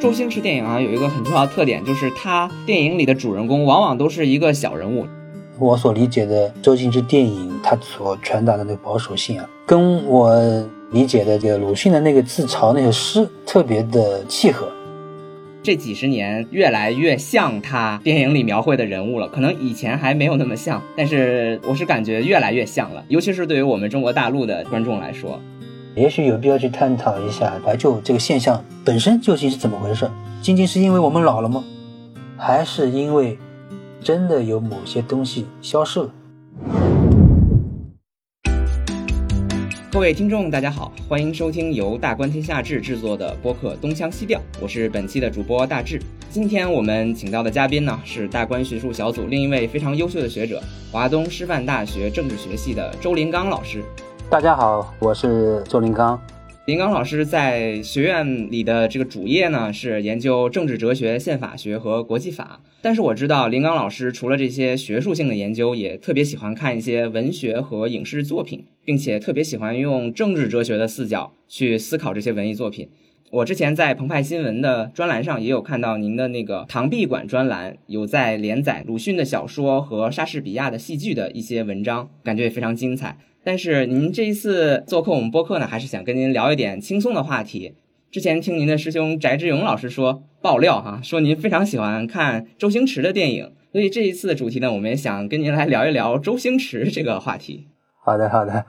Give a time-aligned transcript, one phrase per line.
[0.00, 5.04] 周星驰电影啊，有一个很重要的特点，就是他电影里的主人公往往都是一个小人物。
[5.58, 10.32] 我所理解的周星驰电影，他所传达的那个保守性啊，跟我
[10.92, 14.68] 理解的这个鲁迅的那个自嘲那些诗特别的契合。
[15.64, 25.40] 这几十年越来越像他电影里描绘的人物了，可能以前还没有那么像，但是我是感觉越来越像了，尤其是对于我们中国大陆的观众来说，
[25.98, 30.08] 也许有必要去探讨一下怀旧这个现象本身究竟是怎么回事？
[30.40, 31.64] 仅仅是因为我们老了吗？
[32.36, 33.36] 还是因为
[34.00, 36.10] 真的有某些东西消失了？
[39.90, 46.00] 各位听众，大家好，欢迎收听由大观天下志制作的播客《东腔西调》，我是本期的主播大志。
[46.30, 53.82] 今天我们请到的嘉宾呢，是大观学术小组另一位非常优秀的学者，华东师范大学政治学系的周林刚老师。
[54.30, 56.20] 大家好，我是周林刚。
[56.66, 62.60] 林刚老师在学院里的这个主业呢，是研究政治哲学、宪法学和国际法。
[62.82, 72.90] 但是我知道林刚老师除了这些学术性的研究，也特别喜欢看一些文学和影视作品，并且特别喜欢用政治哲学的视角去思考这些文艺作品。
[73.30, 83.16] 我之前在澎湃新闻的专栏上也有看到您的那个唐闭馆专栏，有在连载鲁迅的小说和莎士比亚的戏剧的一些文章，感觉也非常精彩。
[83.48, 87.72] 但是您这一次做客我们播客呢，还是想跟您聊一点轻松的话题。
[88.10, 97.68] 之前听您的师兄翟志勇老师说爆料哈，说您非常喜欢看周星驰的电影，所以这一次的主题呢，我们也想跟您来聊一聊周星驰这个话题。
[98.04, 98.66] 好的，好的，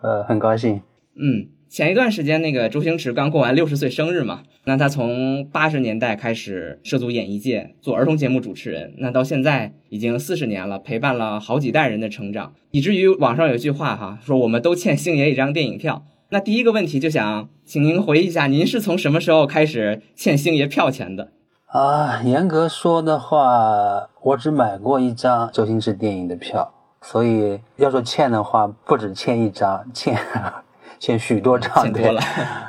[0.00, 0.80] 呃，很高兴。
[1.14, 1.48] 嗯。
[1.72, 16.04] 前一段时间，那个周星驰刚过完六十岁生日嘛，那他从八十年代开始涉足演艺界，做儿童节目主持人，那到现在已经四十年了，陪伴了好几代人的成长，以至于网上有一句话哈，说我们都欠星爷一张电影票。
[16.28, 21.32] 那第一个问题就想请您回忆一下，您是从什么时候开始欠星爷票钱的？
[21.68, 26.70] 啊，严格说的话，我只买过一张周星驰电影的票，
[27.00, 30.14] 所以要说欠的话，不止欠一张，欠。
[31.02, 32.14] 欠许多账， 对，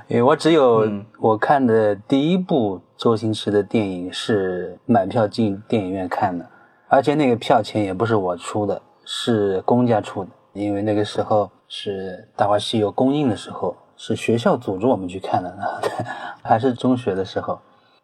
[0.07, 0.89] 因为我只有
[1.19, 6.43] 我看的第一部周星驰的电影是买票进电影院看的，
[6.87, 15.55] 而且那个票钱也不是我出的，是公家出的，因为那个时候是《大话西游》公映的时候，是学校组织我们去看的，
[16.41, 17.59] 还是中学的时候。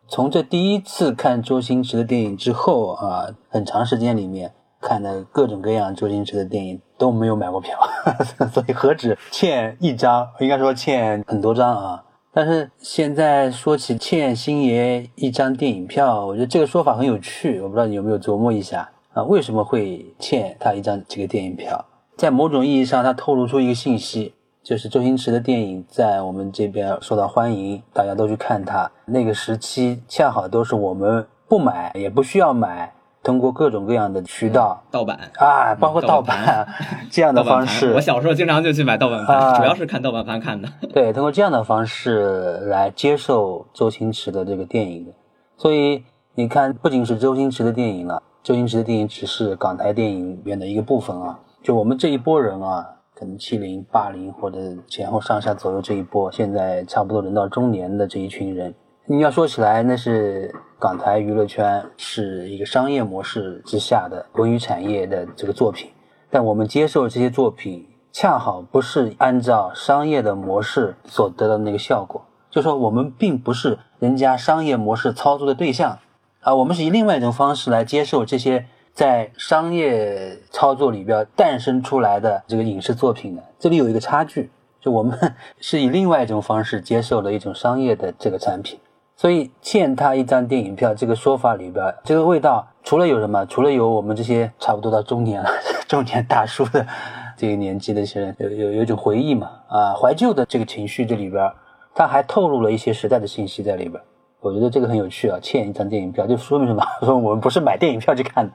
[0.07, 4.53] 从这第一次看周星驰的电影之后啊，很长时间里面。
[4.81, 7.77] 看的各种各样周星驰的电影都没有买过票，
[8.51, 12.03] 所以何止欠一张，应该说欠很多张啊。
[12.31, 19.23] 但是现在说起欠星爷一张电影票，我觉得这个说法很有趣，我不知道你有没有琢磨一下啊？
[19.23, 21.83] 为什么会欠他一张这个电影票？
[22.15, 28.89] 在某种意义上，它透露出一个信息，就是周星驰的电影在我们这边受到欢迎，大家都去看他。
[29.05, 32.93] 那个时期恰好都是我们不买也不需要买。
[33.21, 36.67] 通过各种各样的渠道盗版啊，包括盗版
[37.11, 40.69] 这样的方式，我小时候经常就去买盗版盘，主要是看盗版盘看的。
[40.93, 45.11] 对，通过这样的方式来接受周星驰的这个电影的，
[45.57, 46.03] 所以
[46.35, 51.37] 你看，不仅是周星驰的电影了，周星驰的电影只是港台电影里面的一个部分啊。
[51.61, 54.57] 就我们这一波人啊，可能七零、八零或者
[54.87, 58.73] 前后上下左右这一波，现在差不多人到中年的这一群人。
[59.11, 65.89] 你要说起来，那是港台娱乐圈是一个商业模式之下的文娱产业的这个作品，
[66.29, 72.23] 但我们接受这些作品，恰好不是按照商业的模式所得到那个效果。
[72.51, 75.97] 就说我们并不是人家商业模式操作的对象，
[76.41, 83.41] 啊，我们是以另外一种方式来接受这些在商业操作里边诞生出来的这个影视作品的。
[83.57, 85.17] 这里有一个差距，就我们
[85.59, 88.79] 是以另外一种方式接受了一种商业的这个产品。
[89.19, 93.45] 所以欠他一张电影票这个说法里边，这个味道除了有什么？
[93.47, 95.49] 除了有我们这些差不多到中年了、
[95.89, 96.87] 中年大叔的
[97.35, 101.51] 这个年纪的一些人有有有一种回忆嘛啊，怀旧的这个情绪这里边，
[101.93, 104.01] 他还透露了一些时代的信息在里边。
[104.39, 106.81] 我觉得这个很有趣啊，欠一张电影票就说明什么？
[107.03, 108.53] 说我们不是买电影票去看的，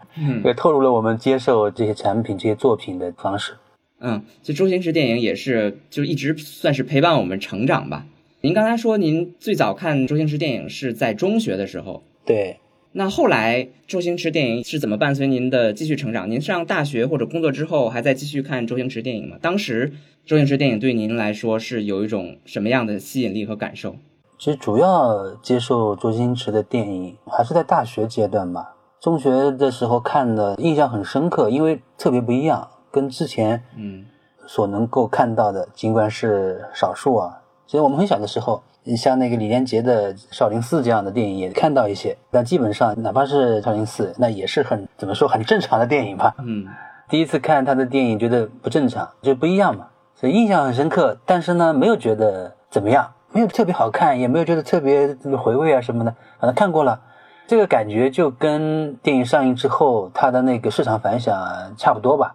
[0.48, 3.52] 也透露了我们接受这些产品、这些作品的方式。
[4.00, 8.06] 嗯，就周星驰电影也是，就一直算是陪伴我们成长吧。
[8.44, 12.02] 您刚才说，您最早看周星驰电影是在中学的时候。
[12.26, 12.60] 对。
[12.92, 16.30] 那后来周星驰电影是怎么伴随您的继续成长？
[16.30, 19.38] 您上大学或者工作之后，还在继续看周星驰电影吗？
[19.40, 19.90] 当时
[20.26, 23.96] 周星驰电影对您来说是有一种什么样的吸引力和感受？
[24.38, 28.76] 其实主要接受周星驰的电影还是在大学阶段吧。
[29.00, 34.04] 中学的时候看的印象很深刻，因为特别不一样，跟之前嗯
[34.46, 37.40] 所能够看到的，尽管是少数啊。
[37.66, 46.34] 其实我们很小的时候，你像那个李连杰的《少林寺》这样的电影也看到一些，但基本上哪怕是《少林寺》，那也是很怎么说很正常的电影吧。
[46.44, 46.66] 嗯，
[47.08, 51.16] 第一次看他的电影觉得不正常，就不一样嘛，所以印象很深刻。
[51.24, 57.00] 但是呢，没有觉得怎么样，没有特别好看，也没有觉得特别回味啊什么的，反正看过了。
[57.46, 61.34] 这个感觉就跟电影上映之后它的那个市场反响
[61.76, 62.34] 差不多吧。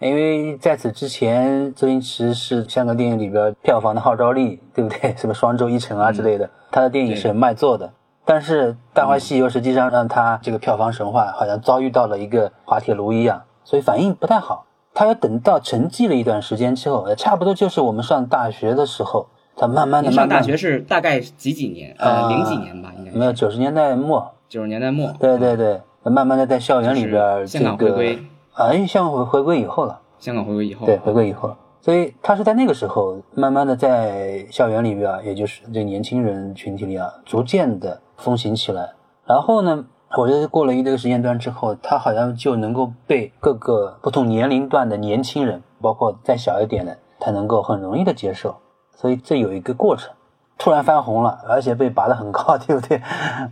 [0.00, 5.12] 因为在此之前，周星驰是香港电影里边票房的号召力，对不对？
[5.16, 7.92] 什么双周一成啊之类的，他的电影是很卖座的。
[8.24, 14.66] 但是《大话西游》实际上让他这个票房神话好像遭遇到了一个滑铁卢一样，所以反应不太好。
[14.94, 20.10] 他要等到沉寂了一段时间之后，差不多就是我们上大学的时候，他慢慢的。
[20.10, 21.94] 上大学是大概几几年？
[21.98, 23.10] 呃，零几年吧，应该。
[23.12, 24.32] 没有，九十年代末。
[24.48, 25.12] 九十年代末。
[25.20, 28.18] 对对对，慢慢的在校园里边，香港回归。
[28.60, 29.98] 哎，香港回回归以后了。
[30.18, 38.90] 香港回归以后，对，回归以后，所以他是在那个时候，慢慢的在校园里边，也就是这年轻人群体里啊，逐渐的风行起来。
[39.24, 39.82] 然后呢，
[40.18, 48.54] 我觉得过了一个时间段之后，他好像就能够被各个不同年龄段的年轻人，包括再小一点的，他能够很容易的接受。
[48.94, 50.12] 所以这有一个过程，
[50.60, 53.00] 突然翻红了，而且被拔得很高，对不对？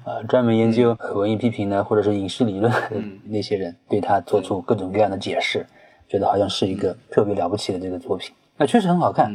[0.04, 2.78] 呃，专门研究文艺批评的，或者是影视理论的
[3.24, 5.66] 那些人，对他做出各种各样的解释。
[6.06, 9.30] 觉得好像是一个特别了不起的这个作品，那确实很好看。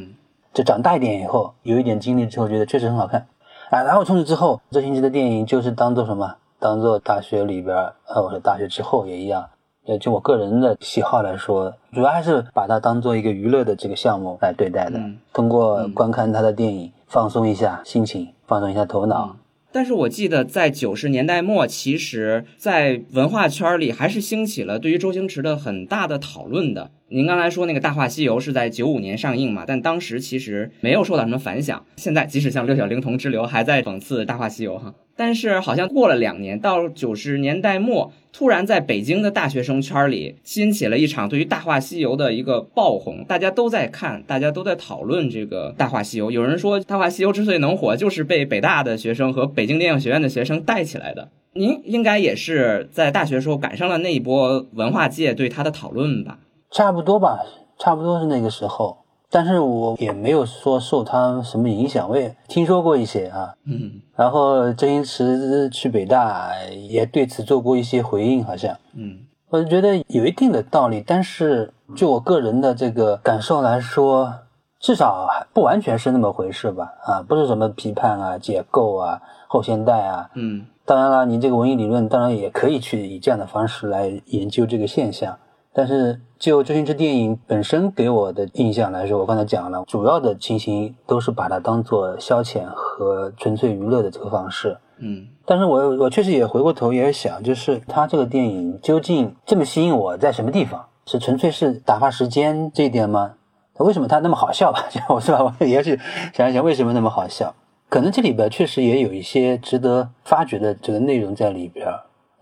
[0.53, 3.25] 就长大一点以后，有一点经历之后，觉得确实很好看。
[3.69, 6.35] 啊，然后从此之后，周星驰的电影就是当做什么？
[6.59, 7.75] 当做大学里边，
[8.07, 9.47] 呃，或者大学之后也一样。
[9.85, 14.99] 呃，就我个人的喜好来说，主要还是把它当做一个娱乐的这个项目来对待的。
[15.33, 19.37] 通过观看他的电影，放松一下心情，放松一下头脑。
[19.71, 26.89] 但是我记得在九十年代末，其实，在文化圈里还是兴起了对于周星驰的很大的讨论的。
[27.13, 29.65] 您刚才说那个《大话西游》是在九五年上映嘛？
[29.67, 31.85] 但当时其实没有受到什么反响。
[31.95, 34.95] 现在即使像六小龄童之流还在讽刺《大话西游》哈。
[35.15, 46.29] 但是好像过了两年，到九十年代末，突然在北京的大学生圈里兴起了一场对于《大话西游》的一个爆红，大家都在看，大家都在讨论这个《大话西游》。
[46.31, 51.29] 有人说，《大话西游》之所以能火，就是被北大的学生和北京电影学院的学生带起来的。
[51.53, 56.39] 您应该也是在大学时候赶上了那一波文化界对他的讨论吧？
[56.73, 57.39] 差不多吧，
[57.77, 58.97] 差不多是那个时候。
[59.29, 63.53] 但是我也没有说受他什么影响，我也听说过一些啊。
[63.65, 66.51] 嗯，然后周星驰去北大
[66.87, 68.75] 也对此做过一些回应，好像。
[68.95, 74.33] 嗯，我觉得有一定的道理，但是就我个人的这个感受来说，
[74.79, 76.91] 至少还不完全是那么回事吧。
[77.03, 80.29] 啊，不是什么批判啊、解构啊、后现代啊。
[80.33, 85.37] 嗯，当然了，你这个文艺理论当然也可以去以这样的方式来研究这个现象。
[85.73, 94.77] 但是就周星驰电影本身给我的印象来说，我刚才讲了，主要的情形都是把它当做消遣和纯粹娱乐的这个方式。
[94.99, 100.85] 嗯，但是我我确实也回过头也想，就是他这个电影究竟这么吸引我在什么地方？
[101.05, 103.33] 是纯粹是打发时间这一点吗？
[103.73, 104.85] 他为什么他那么好笑吧？
[105.09, 105.41] 我是吧？
[105.59, 105.99] 我也去
[106.33, 107.53] 想一想为什么那么好笑？
[107.89, 111.87] 可能这里边确实也有一些值得发掘的这个内容在里边。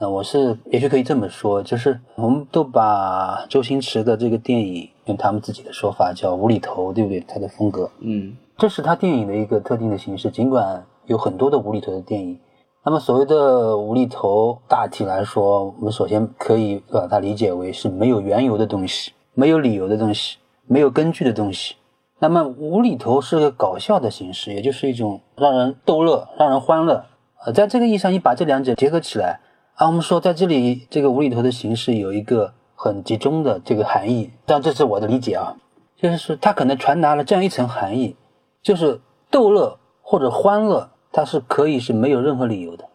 [0.01, 7.19] 那我是也许可以这么说，就是我们都把周星驰的这个电影用他们自己的说法叫无厘头，对不对？
[7.19, 10.31] 他的风格，嗯，这是他电影的一个特定的形式。
[10.31, 12.39] 尽管有很多的无厘头的电影，
[12.83, 21.75] 那么所谓的无厘头，大体来说，我们首先可以把它理解为是没有缘由的东西，没有理由的东西，没有根据的东西。
[22.17, 27.05] 那么无厘头是个搞笑的形式，也就是一种让人逗乐、让人欢乐。
[27.45, 29.41] 呃，在这个意义上，你把这两者结合起来。
[29.75, 35.55] 啊，我们说在这里这个无厘头的形式有一个很集中的这个含义，但这是我的理解啊，
[35.97, 38.15] 就是说它可能传达了这样一层含义，
[38.61, 42.85] 就是逗乐或者欢乐，它是可以是没有任何理由的，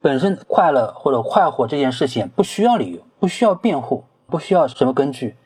[0.00, 5.36] 本身快乐或者快活这件事情不需要理由，不需要辩护，不需要什么根据，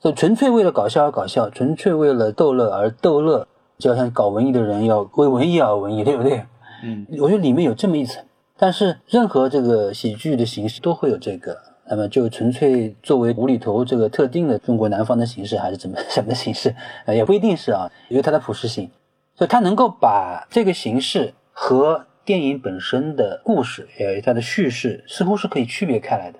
[0.00, 3.46] 就纯粹为了搞笑而搞笑，纯粹为了逗乐而逗乐，
[3.78, 6.46] 就好像搞文艺的人要为文艺而文艺，对不对？
[6.82, 8.24] 嗯，我觉得里面有这么一层。
[8.60, 11.56] 但是任何这个喜剧的形式都会有这个，
[11.88, 16.74] 那么就纯粹作为无厘头这个特定的中国南方的形式，还是怎么 什么形式？
[17.06, 18.90] 呃，也不一定是啊，因为它的普适性，
[19.34, 26.38] 所以它能够把这个形式和电影本身的故事，呃，它的叙事似乎是可以区别开来的，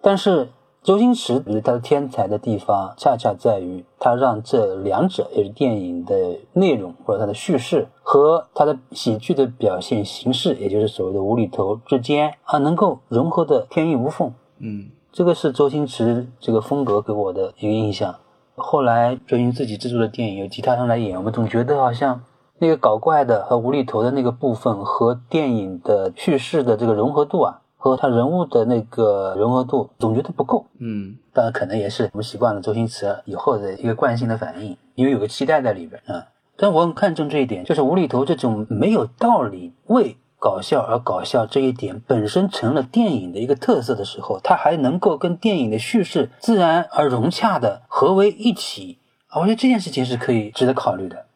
[0.00, 0.48] 但是。
[0.88, 14.32] 周星驰他的天才的地方，恰恰在于他让这两者，也是电影的内容或者他的叙事和他的喜剧的表现形式，也就是所谓的无厘头之间啊，能够融合的天衣无缝。
[14.60, 18.14] 嗯，这个是周星驰这个风格给我的一个印象。
[18.54, 22.22] 后来周星自己制作的电影由其他人来演，我们总觉得好像
[22.60, 30.66] 那个搞怪的和无厘头的那个部分和电影的叙事的这个融合度啊，和他人物的那个融合度，总觉得不够。
[30.78, 36.26] 嗯，当然可能也是我们习惯了周星驰以后的一个惯性的反应，因为有个期待在里边啊。
[36.56, 49.38] 但我很看重这一点，就是无厘头这种没有道理为搞笑而搞笑这一点本身成了电影的一个特色的时候，它还能够跟电影的叙事自然而融洽的合为一体啊！
[49.40, 51.26] 我觉得这件事情是可以值得考虑的。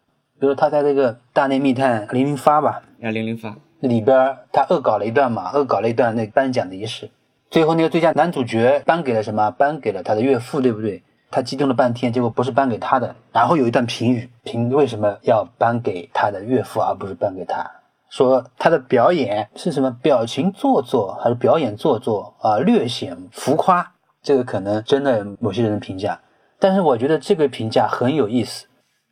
[0.40, 7.10] 比如他在这个《大内密探零零发》吧，啊，零零发里边他恶搞了一段嘛，恶搞了一段那颁奖的仪式，
[7.50, 9.50] 最后那个最佳男主角颁给了什么？
[9.50, 11.02] 颁给了他的岳父，对不对？
[11.30, 13.16] 他激动了半天，结果不是颁给他的。
[13.32, 17.68] 然后有一段评语，评为什么要颁给他的岳父，而不是颁给他？
[18.08, 19.90] 说他的表演是什么？
[20.02, 22.58] 表情做作还是表演做作啊？
[22.58, 23.92] 略显浮夸。
[24.22, 26.20] 这个可能真的某些人的评价，
[26.60, 28.66] 但是我觉得这个评价很有意思。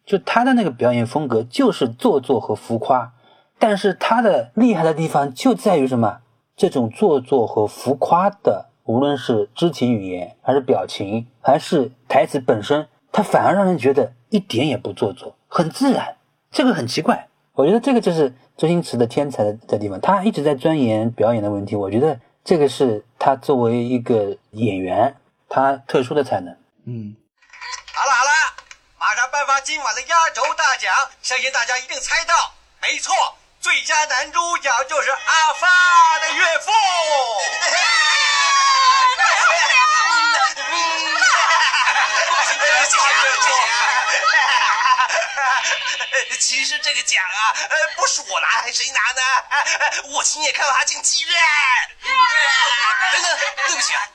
[0.07, 3.13] 就他的那个表演风格就是做作和浮夸，
[3.61, 6.23] 但是他的厉害的地方就在于什么？
[6.57, 16.17] 这种做作和浮夸的，无论是肢体语言，还是表情，还是台词本身，他反而让人觉得一点也不做作，很自然。
[16.51, 20.01] 这个很奇怪，我觉得这个就是周星驰的天才的地方。
[20.01, 25.17] 他一直在钻研表演的问题，我觉得这个是他作为一个演员
[25.49, 26.55] 他特殊的才能。
[26.85, 27.17] 嗯。
[27.95, 28.31] 好了好了
[28.99, 32.35] 马上颁发今晚的压轴大奖，相信大家一定猜到，
[32.83, 33.15] 没错，
[33.61, 36.73] 最佳男主角就是阿发的岳父。
[46.41, 49.21] 其实这个奖啊，呃，不是我拿，还谁拿呢？
[50.15, 51.39] 我亲眼看到他进妓院。
[53.13, 53.39] 等等，
[53.69, 54.09] 对不起啊。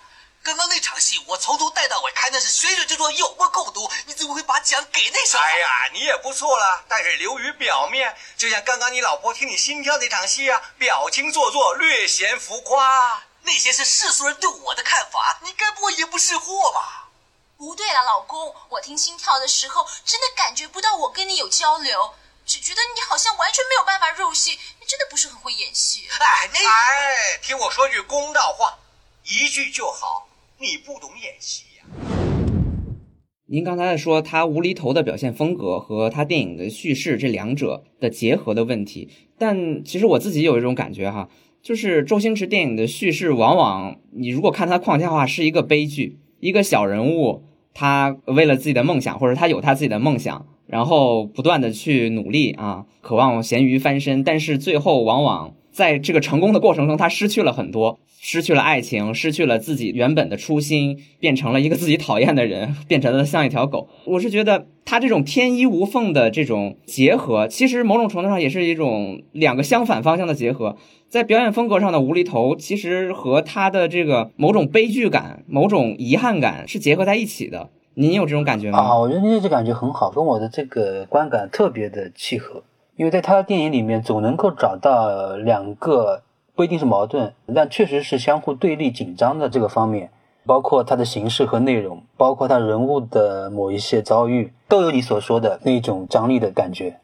[0.45, 3.91] 刚刚那场戏，我从头带到尾看的是水水之作，有目共睹。
[4.05, 5.43] 你怎么会把奖给那小子？
[5.43, 13.23] 哎呀，你也不错了，但是流于表面，就像刚刚你老婆听你心跳那场戏啊，表情做作，略显浮夸。
[13.41, 17.09] 那些是世俗人对我的看法，你该不会也不识货吧？
[17.57, 22.13] 不对了，老公，我听心跳的时候，真的感觉不到我跟你有交流，
[22.45, 26.07] 只觉得你好像完全没有办法入戏，你真的不是很会演戏。
[26.19, 28.77] 哎，那哎，听我说句公道话，
[29.23, 30.27] 一句就好。
[30.57, 31.85] 你不懂演戏呀？
[33.45, 41.29] 您刚才在说他无厘头的表现风格和他电影的叙事这两者的结合的问题，但其实我自己有一种感觉哈，
[41.61, 47.43] 就是周星驰电影的叙事往往你如果看他框架化是一个悲剧，一个小人物
[47.73, 57.99] 他为了自己的梦想或者他有他自己的梦想，然后不断的去努力啊，渴望咸鱼翻身，但是最后往往在这个成功的过程中他失去了很多。
[58.27, 63.87] 失去了爱情，失去了自己原本的初心，变成了一个自己讨厌的人， 变成了像一条狗。
[64.05, 70.75] 我是觉得他这种天衣无缝的这种结合，其实某种程度上也是一种两个相反方向的结合。
[71.07, 77.69] 在表演风格上的无厘头，其实和他的这个某种悲剧感、某种遗憾感是结合在一起的。
[77.93, 78.79] 您有这种感觉吗？
[78.79, 82.63] 啊，我觉得您这感觉很好，跟我的这个观感特别的契合。
[82.95, 86.21] 因为在他的电影里面，总能够找到两个。
[86.57, 90.09] 不一定是矛盾，但确实是相互对立、紧张的这个方面，
[90.45, 97.01] 包括它的形式和内容，包括他人物的某一些遭遇，都有你所说的那种张力的感觉。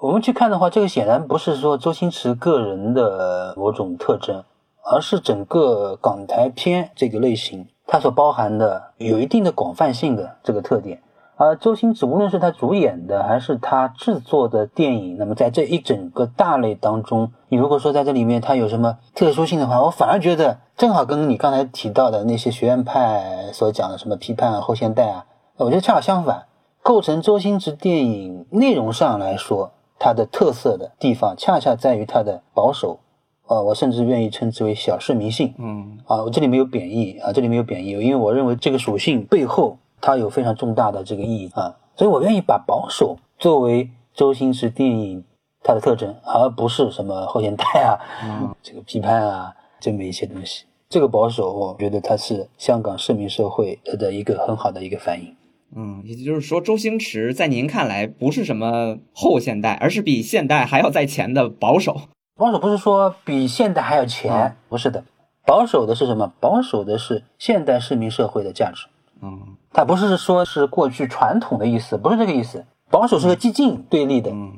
[0.00, 4.44] 我们去看的话，这个显然不是说周星驰个人的某种特征，
[4.92, 11.00] 而是整个港台片这个类型它所包含的有一定的广泛性的这个特点。
[11.42, 25.24] 而周星驰无论是他主演的还是他制作的电影，那么在这一整个大类当中，你如果说在这里面他有什么特殊性的话，我反而觉得正好跟你刚才提到的那些学院派所讲的什么批判后现代啊，
[25.56, 26.44] 我觉得恰好相反，
[26.82, 33.00] 构成周星驰电影内容上来说，它的特色的地方恰恰在于它的保守，
[33.46, 35.54] 呃，我甚至愿意称之为小市民性。
[35.56, 39.78] 嗯，啊，我这里没有贬义啊，这里没有贬义，因为我认为这个属性背后。
[40.00, 45.24] 它有非常重大的这个意义啊，所以我愿意把保守作为周星驰电影
[45.62, 50.64] 它的特征，而不是什么后现代啊，嗯这个批判啊这么一些东西。
[50.88, 55.36] 这个保守，我觉得它是香港市民社会的一个很好的一个反应。
[55.76, 62.00] 嗯，也就是说，周星驰在您看来不是什么后现代，而是比现代还要在前的保守。
[62.36, 65.04] 保守不是说比现代还要前，不是的，
[65.46, 66.32] 保守的是什么？
[66.40, 68.88] 保守的是现代市民社会的价值。
[69.22, 69.56] 嗯。
[69.72, 72.64] 它不是说是过去传统的意思，不是这个意思。
[72.90, 74.52] 保守是和激进对立的，嗯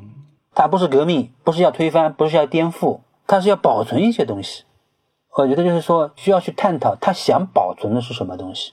[0.54, 4.64] 它不是革命，不是要推翻，不是要颠覆，它是要保存一些东西。
[5.35, 8.73] 我觉得就是说需要去探讨他想保存的是什么东西。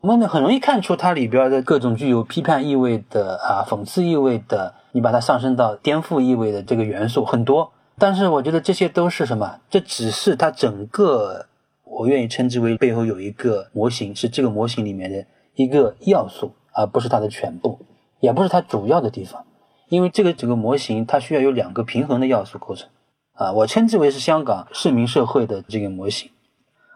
[0.00, 7.72] 我们很容易看出它里边的各种具有批判意味的啊、讽刺意味的，你把它上升到颠覆意味的这个元素很多。
[7.98, 9.58] 但是我觉得这些都是什么？
[9.68, 11.46] 这只是它整个，
[11.82, 15.24] 我愿意称之为背后有一个模型，是这个模型里面的
[15.56, 17.80] 一个要素，而不是它的全部，
[18.20, 19.44] 也不是它主要的地方。
[19.88, 22.88] 因为这个整个模型它需要有两个平衡的要素构成，
[23.34, 26.30] 啊，我称之为是香港市民社会的这个模型。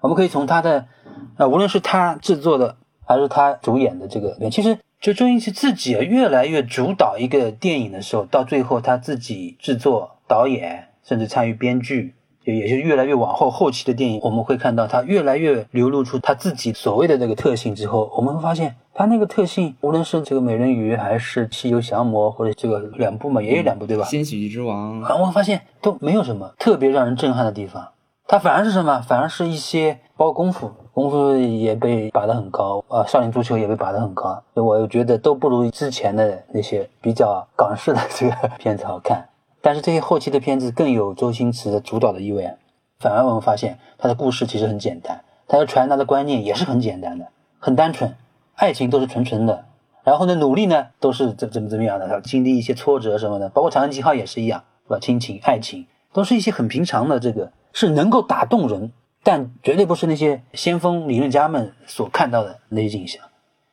[0.01, 0.87] 我们可以从它的，
[1.37, 2.77] 啊，无论是他制作的
[3.07, 12.15] 还是他主演的这个，其实就周星驰自己啊越来越主导一个电影的时候，到最后他自己制作、导演，甚至参与编剧，
[12.51, 24.05] 也是越来越往后后期的电影，我们会看到他越来越流露出他自己所谓的这个特性之后，我们会发现他那个特性，无论是这个美人鱼还是西游降魔，或者这个两部嘛，也有两部对吧？
[24.05, 27.89] 新喜剧之王，啊，我发现都没有什么特别让人震撼的地方。
[28.27, 29.01] 它反而是什么？
[29.01, 34.41] 反而是一些包括功夫，功夫也被拔得很高啊，少林足球也被拔得很高。
[34.55, 39.27] 我觉得都不如之前的那些比较港式的这个 片子好看。
[39.61, 42.51] 但是这些后期的片子更有周星驰的主导的意味。
[42.99, 48.15] 反而我们发现他的故事其实很简单，他要传达的观念也是很简单的，很单纯，
[48.55, 49.65] 爱情都是纯纯的。
[50.05, 54.99] 然后呢，努力呢都是怎怎么怎么样的，要经历一些挫折什么的，包括《长江七号》也是一样，是吧？
[54.99, 57.53] 亲情、爱情都是一些很平常的这个。
[57.73, 58.91] 是能够打动人，
[59.23, 63.23] 但绝对不是那些先锋理论家们所看到的那些景象。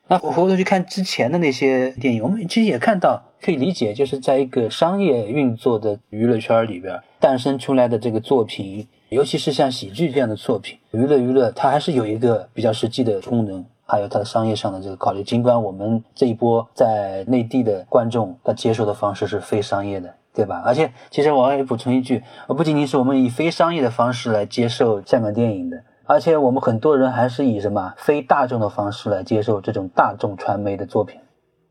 [0.09, 15.21] 那我回头去看之前的那些电影，我们其实也看到，可以理解，就是在一个商业运作的娱乐圈里边诞生出来的这个作品，尤其是像喜剧这样的作品，娱乐娱乐，它还是有一个比较实际的功能，还有它的商业上的这个考虑。
[15.23, 20.13] 尽管我们这一波在内地的观众，他接受的方式是非商业的。
[20.37, 20.61] 对吧？
[20.63, 31.19] 而且，其实我要补充一句，不仅仅是我们以非商业的方式来接受香港电影的，而且我们很多人还是以什么非大众的方式来接受这种大众传媒的作品。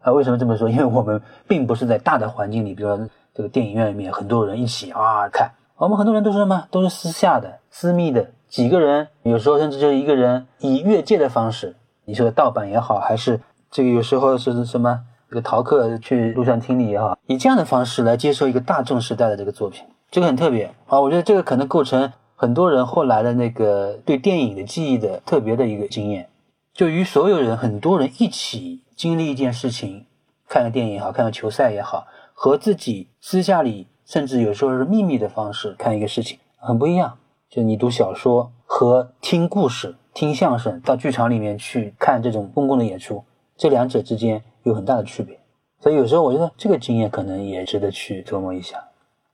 [0.03, 0.69] 啊，为什么这么说？
[0.71, 6.69] 因为我们并不是在大的环境里，比如说这个电影院里面很多人一起啊看，我们很多人都是什么？
[6.71, 15.01] 都是私下的、私密的，几个人，有时候甚至就一个人以越界的方式，你说盗版也好，还是这个有时候是什么？
[15.29, 21.01] 这个逃课去录像厅里也好，以这样的方式来接受一个大众时代的这个作品，这个很特别啊！
[21.01, 26.29] 我觉得这个可能构成很多人后来的那个对电影的记忆的特别的一个经验，
[26.73, 30.07] 就与所有人很多人一起经历一件事情，
[30.49, 37.19] 看个电影也好，看个球赛也好，和自己私下里甚至有时候是秘密的方式看一个事情很不一样。
[37.49, 43.25] 就你读小说和听故事、听相声，到剧场里面去看这种公共的演出，
[43.57, 44.43] 这两者之间。
[44.67, 45.39] 有很大的区别，
[45.81, 48.83] 所以有时候我觉得这个经验可能也值得去琢磨一下。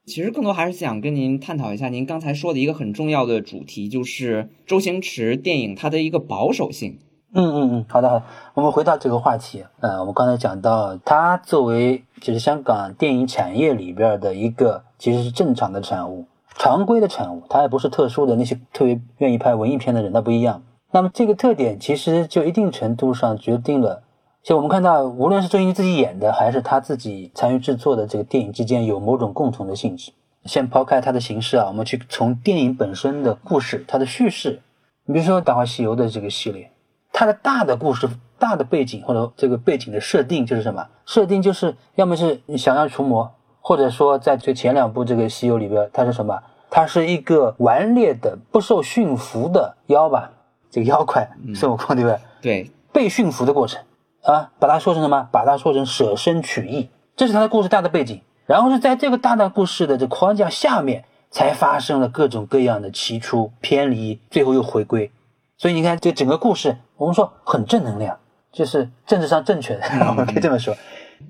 [0.05, 6.99] 其实更多还是想跟您探讨一下您刚才说的一个很重要的主题，就是周星驰电影它的一个保守性。
[7.33, 9.63] 嗯嗯嗯，好的好的，我们回到这个话题。
[9.79, 16.25] 呃，我们刚才讲到，它作为就是香港电影产业里边的一个其实是正常的产物、
[16.57, 20.61] 常规的产物，它也不是特殊的那些特别愿意拍文艺片的人，那不一样。
[20.91, 24.02] 那么这个特点其实就一定程度上决定了。
[24.43, 30.11] 就我们看到，无论是周星驰自己演的，还是他自己参与制作的这个电影之间，有某种共同的性质。
[30.43, 34.61] 先抛开它的形式啊，我们去从电影本身的故事、它的叙事。
[35.05, 36.69] 你比如说《大话西游》的这个系列，
[37.13, 40.85] 它的大的故事、大的背景或者这个背景的设定就是什么？
[41.05, 46.37] 设定就是要么是你想要除魔，或者说在最前两部这个西游里边，它是什么？
[46.69, 50.29] 它是一个顽劣的、不受驯服的妖吧？
[50.69, 52.19] 这个妖怪孙悟空对不对？
[52.41, 53.81] 对，被驯服的过程。
[54.23, 55.27] 啊，把它说成什么？
[55.31, 58.21] 把它说成舍身取义，这是他的故事大的背景。
[58.45, 65.09] 然后是在这个大的故事的这框架下面，才发生了各种各样的奇出偏离，最后又回归。
[65.57, 68.19] 所以你看，这整个故事，我们说很正能量，
[68.51, 70.75] 就是政治上正确的，我们可以这么说。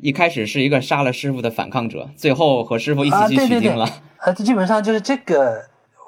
[0.01, 3.85] 一开始是一个杀了师傅的反抗者，最后和师傅一起去取经了。
[4.17, 5.61] 啊，这基本上就是这个，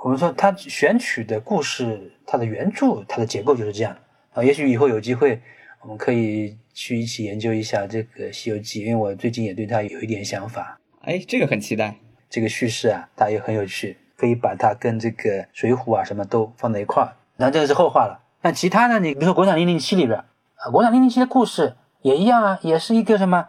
[0.03, 3.95] 我们说他选取的故事，它的原著，它的结构就是这样
[4.33, 4.43] 啊。
[4.43, 5.41] 也许以后有机会，
[5.81, 6.57] 我们可以。
[6.75, 10.77] 去一起研究一下这个《西游记》，因为我最近也对它有一点想法。
[11.03, 11.95] 哎，这个很期待。
[12.29, 17.15] 这个叙事啊，它也很有趣，可以把它跟这个《水浒》啊什么都放在一块儿。
[17.37, 18.19] 然后这个是后话了。
[18.41, 23.47] 那其他的，你比如说《国产零零七》里边啊，《国产零零七》的故事也一样啊，也是一个什么？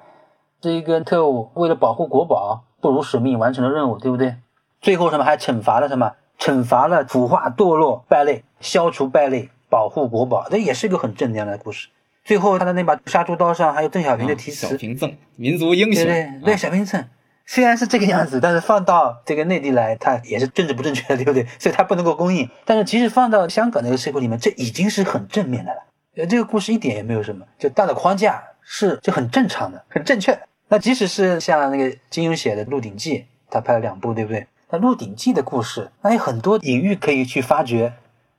[0.61, 4.37] 这一个特务为了保护国宝，不辱使命完成了任务，对不对？
[4.81, 6.13] 最后什么还惩罚了什么？
[6.39, 11.89] 惩罚了腐化堕落败类，消除败类，保护国宝，这也是一个很正能量的故事。
[12.27, 16.05] 最后，他的那把杀猪刀上还有邓小平的题词，小平赠民族英雄。
[16.05, 17.03] 对对对，小平赠，
[17.47, 21.47] 虽然是这个样子，但是放到这个内地来，它也是政治不正确的，对不对？
[21.61, 22.51] 所以它不能够公映。
[22.65, 25.83] 但是即使放到香港那个社会里面，这已经是很正面的了。
[26.17, 30.37] 呃，这个故事一点也没有什么，就大的框架是就很正常的，很正确。
[30.69, 34.49] 那即使是像那个金庸写的《鹿鼎记》，他拍了两部，对不对？
[34.71, 37.93] 那《鹿鼎记》的故事，那有很多隐喻可以去发掘。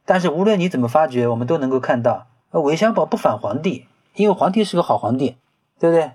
[0.04, 5.38] 但是无论你怎么发掘，我们都能够看到，呃，那韦小宝不反皇帝，因为皇帝是个好皇帝，
[5.79, 6.12] 对不对？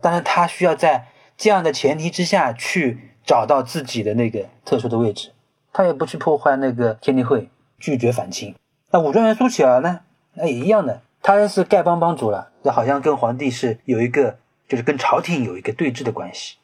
[0.00, 5.32] 但是他需要在这样的前提之下去找到自己的那个特殊的位置，
[5.72, 8.54] 他也不去破坏那个天地会，拒绝反清。
[8.90, 10.00] 那武状元苏乞儿呢？
[10.34, 16.56] 那也一样的，他是丐帮帮主了，那好像跟皇帝是有一个，就是跟朝廷有一个对峙的关系。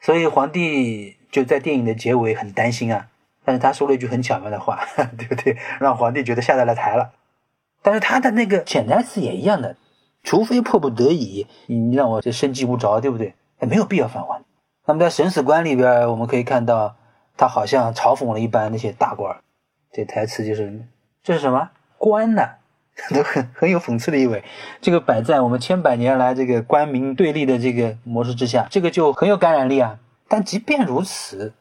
[0.00, 3.08] 所以皇帝就在电影的结尾很担心啊。
[3.44, 4.84] 但是他说了一句很巧妙的话，
[5.16, 5.56] 对不对？
[5.80, 7.12] 让皇帝觉得下得来台了。
[7.86, 9.76] 但是他的那个潜台词也一样的，
[10.24, 13.36] 除非迫不得已，你让我这生机无着，对不对？
[13.60, 14.42] 也没有必要返还。
[14.86, 16.96] 那么在审死官里边，我们可以看到，
[17.36, 19.40] 他好像嘲讽了一般那些大官儿。
[19.92, 20.84] 这台词就是
[21.22, 22.42] 这是什么官呢？
[23.14, 24.42] 都很很有讽刺的意味。
[24.80, 30.00] 这个摆在我们千百年来这个官民对立的这个模式之下，这个就很有感染力啊。
[30.26, 31.54] 但即便如此，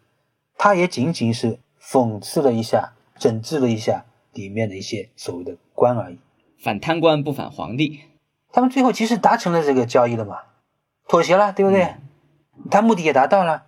[0.58, 1.60] 他也仅仅是。
[1.80, 6.19] 讽刺了一下，整治了一下里面的一些所谓的官而已。
[6.60, 8.02] 反贪官不反皇帝，
[8.52, 10.38] 他们最后其实达成了这个交易了嘛，
[11.08, 11.95] 妥协了，对不对？
[12.69, 13.63] 他目的也达到了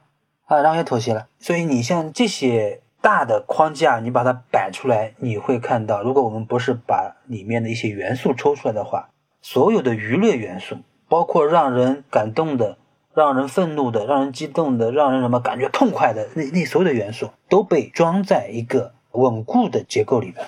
[0.45, 1.27] 啊，然后也妥协了。
[1.39, 9.09] 所以你像这些大的框架，你把它摆出来，你会看到，如果我们不是把里面的一些元素抽出来的话，
[9.41, 10.77] 所有的娱乐元素，
[11.09, 12.77] 包括让人感动的。
[13.13, 20.45] 让人愤怒的、让人激动的、让人什么感觉痛快的那那所有的元素都被装在一个稳固的结构里边，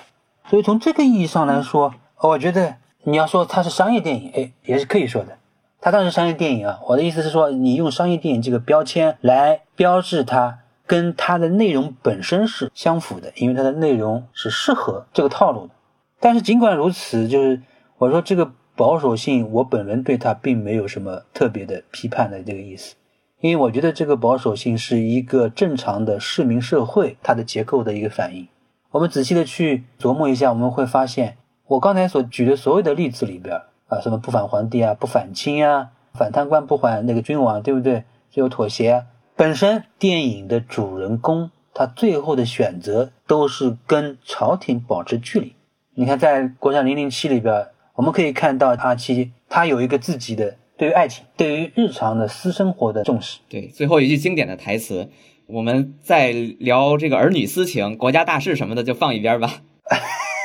[0.50, 5.38] 所以从这个意义上来说，我觉得你要说它是商业电影，哎，也是可以说的。
[5.80, 15.72] 它当然是商业电影啊，我的意思是说，你用商业电影这个标签来标志它，跟它的内容本身是相符的，因为它的内容是适合这个套路的。
[16.18, 17.62] 但是尽管如此，就是
[17.98, 18.50] 我说这个。
[18.76, 22.94] 保守性，我本人对它并没有什么特别的批判的这个意思，
[23.40, 28.48] 因为我觉得这个保守性是一个正常的市民社会它的结构的一个反应。
[28.90, 38.04] 我们仔细的去琢磨一下，我们会发现，我刚才所举的所有的例子里边啊，什么不反皇帝啊，不反清啊，反贪官不还那个君王，对不对？
[38.30, 39.04] 最后妥协，
[39.36, 45.54] 本身电影的主人公他最后的选择都是跟朝廷保持距离。
[45.94, 47.66] 你看，在《国产零零七》里边。
[47.96, 53.40] 我们可以看到阿七，他有一个自己的对于爱情、对于日常的私生活的重视。
[53.46, 55.06] 对，最后一句经典的台词，
[55.52, 59.62] 我们在聊这个儿女私情、国家大事什么的，就放一边吧。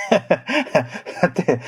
[1.33, 1.59] 对，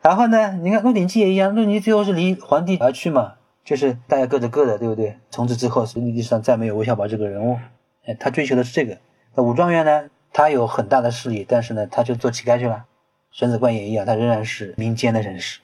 [0.00, 5.16] 然后呢，你看《鹿鼎记》也一样，《鹿鼎记》最后是离皇帝而去嘛，就是大家各走各的，对不对？
[5.30, 7.58] 从此之后，历史上再没有韦小宝这个人物。
[8.04, 8.98] 哎，他追求的是这个。
[9.34, 12.84] 那武状元呢，他有很大的势力，但是呢，他就做乞丐去了。
[13.30, 15.60] 审子官也一样，他仍然是民间的人士，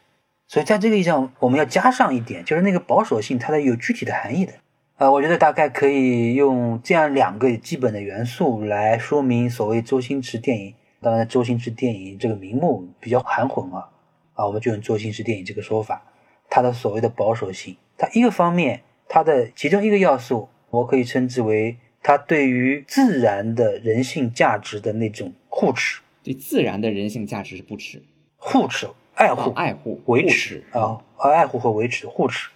[0.47, 4.53] 所以在这个意义上，我们要加上一点，就是那个保守性，它的有具体的含义的。
[4.99, 10.75] 呃，我觉得大概可以用这样两个基本的元素来说明所谓周星驰电影。
[11.01, 13.91] 当然，周星驰电影这个名目比较含混啊，
[14.35, 16.03] 啊，我们就用周星驰电影这个说法，
[16.51, 26.01] 它的所谓的保守性，它一个方面，它的其中一个要素，我可以称之为它对于自然的人性价值的那种护持。
[26.25, 28.03] 对自然的人性价值是不持、
[28.37, 32.51] 护持、爱护、爱护、维持啊，爱护和维持、护持，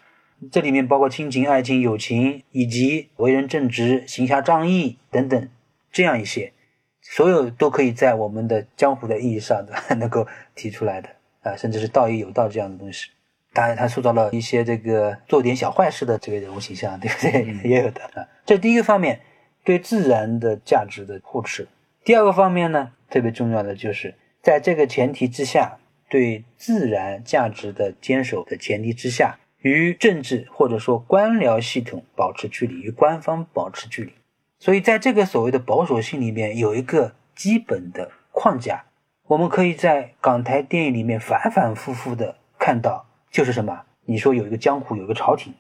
[0.51, 5.49] 这里面包括亲情、爱情、友情，以及为人正直、行侠仗义等等
[5.93, 6.53] 这样一些，
[7.01, 11.09] 所有都可以在我们的江湖的意义上的 能够提出来的
[11.43, 13.11] 啊，甚至是道义有道这样的东西。
[13.53, 17.55] 当然，他塑造了一些这个做点小坏事的这个人物形象，对不对？
[17.71, 18.27] 也有的啊。
[18.47, 19.21] 这第一个方面，
[19.63, 21.69] 对自然的价值的护持。
[22.03, 22.93] 第二个方面呢？
[23.11, 25.79] 特别重要的就是，在这个前提之下，
[26.09, 34.13] 对自然价值的坚守的前提之下，与政治或者说官僚系统保持距离，与官方保持距离。
[34.59, 38.85] 所以，在这个所谓的保守性里面，有一个基本的框架，
[39.27, 43.83] 我们可以在港台电影里面反反复复的看到，就是什么？
[44.05, 45.55] 你说有一个江湖，有一个朝廷，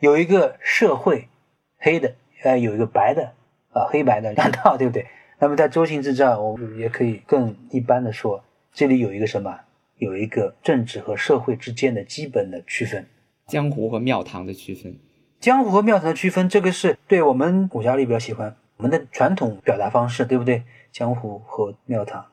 [0.00, 1.28] 有一个社会，
[1.78, 3.32] 黑的，呃，有一个白的，
[3.72, 5.06] 啊，黑白的两套，对不对？
[5.40, 9.60] 那么在周星驰这儿，我们也可以更一般的说，这里有一个什么？
[9.98, 13.04] 有一个政治和社会之间的基本的区分，
[13.48, 14.98] 江湖和庙堂的区分。
[15.40, 20.64] 江湖和庙堂的区分，这个是对我们武侠里比较喜欢我们的传统表达方式，对不对？
[20.92, 22.26] 江湖和庙堂。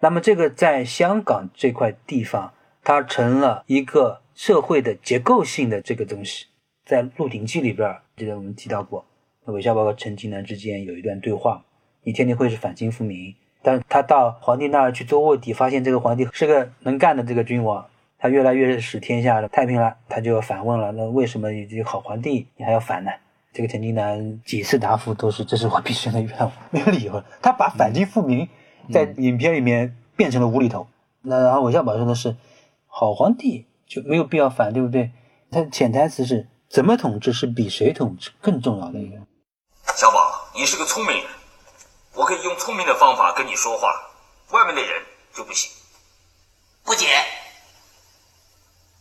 [0.00, 6.46] 那么这个在香港这块地方，它成了一个社会的结构性的这个东西。
[6.86, 9.04] 在《鹿鼎记》里边，记得我们提到过，
[9.44, 11.62] 韦小宝和陈近南之间有一段对话。
[12.02, 17.86] 你天天会是反清复明，但他到皇帝那儿去做卧底，发现这个皇帝是个能干的这个君王，
[18.24, 23.10] 他越来越使天下太平了，他就要反问了：那为什么你这个好皇帝你还要反呢？
[23.52, 27.22] 这个陈近南几次答复都是：这是我毕生的愿望，没有理由。
[27.42, 28.48] 他把反清复明
[28.90, 30.86] 在影片里面变成了无厘头。
[31.20, 32.34] 那然后韦小宝说的是：
[32.86, 35.10] 好皇帝就没有必要反，对不对？
[35.50, 39.18] 他潜台词是怎么统治是比谁统治更重要的一个。
[39.94, 41.26] 小宝，你是个聪明人，
[42.14, 43.92] 我可以用聪明的方法跟你说话，
[44.52, 45.02] 外面的人
[45.34, 45.70] 就不行。
[46.84, 47.08] 不解。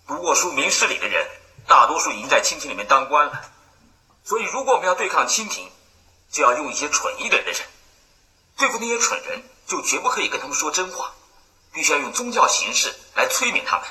[0.06, 1.26] 读过书、明事理的人，
[1.66, 3.42] 大多数已经在清廷里面当官了。
[4.26, 5.72] 所以，如果我们要对抗清廷，
[6.30, 7.62] 就要用一些蠢一点的人。
[8.58, 11.14] 对付那些蠢人，就绝不可以跟他们说真话，
[11.72, 13.88] 必须要用宗教形式来催眠他们，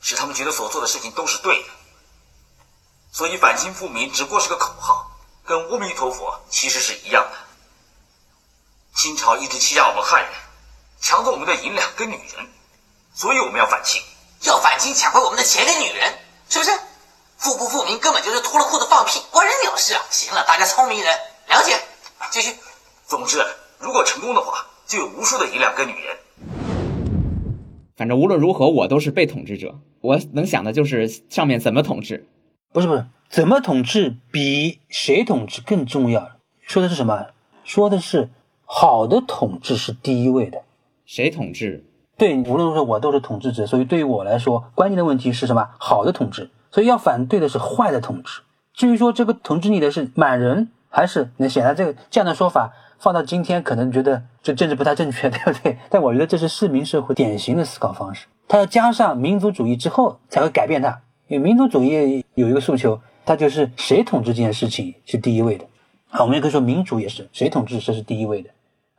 [0.00, 1.68] 使他们觉得所做的事情都是对的。
[3.12, 5.12] 所以，反清复明只不过是个口号，
[5.44, 7.38] 跟阿弥陀佛其实是一样的。
[8.94, 10.32] 清朝一直欺压我们汉人，
[11.00, 12.52] 抢走我们的银两跟女人，
[13.14, 14.02] 所以我们要反清。
[14.44, 16.12] 要反清抢回我们的钱跟女人，
[16.48, 16.70] 是不是？
[17.36, 20.02] 富不富民根本就是脱了裤子放屁，关人鸟事啊！
[20.10, 21.12] 行了，大家聪明人
[21.48, 21.76] 了解，
[22.30, 22.54] 继续。
[23.06, 23.44] 总之，
[23.78, 26.16] 如果成功的话，就有无数的银两跟女人。
[27.96, 29.78] 反正无论如何，我都是被统治者。
[30.00, 32.28] 我能想的就是上面怎么统治。
[32.72, 36.32] 不是不是，怎么统治比谁统治更重要。
[36.66, 37.26] 说的是什么？
[37.64, 38.30] 说的是
[38.64, 40.62] 好的统治是第一位的。
[41.06, 41.84] 谁统治？
[42.22, 45.68] 对，无论如何我都是统治者，所以对于我来说，关键的问题是什么？
[45.76, 46.48] 好的统治。
[46.70, 48.42] 所以要反对的是坏的统治。
[48.74, 55.76] 至于说这个统治你的是满人，还是那显然这个这样的说法放到今天，可能觉得这政治不太正确， 对不对？
[55.90, 58.28] 但我觉得这是市民社会典型的思考方式。
[58.46, 61.00] 它要加上民族主义之后才会改变它。
[61.26, 65.64] 因为民族主义有一个诉求，它就是谁统治这件事情是第一位的。
[66.10, 68.50] 啊，我们也可以说民主也是谁统治这是第一位的。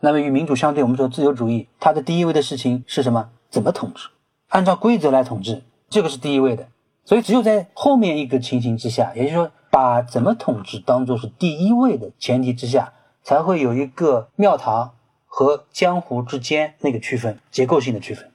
[0.05, 3.29] 那么与民主相对，我们说自由主义，它的第一位的事情是什么？
[3.49, 4.09] 怎么统治？
[4.49, 6.67] 按照规则来统治，这个是第一位的。
[7.05, 12.91] 所以只有在后面一个情形之下，也就是说把怎么统治当做是第一位的前提之下，
[13.23, 14.91] 才会有一个庙堂
[15.25, 18.29] 和江湖之间那个区分，结构性的区分。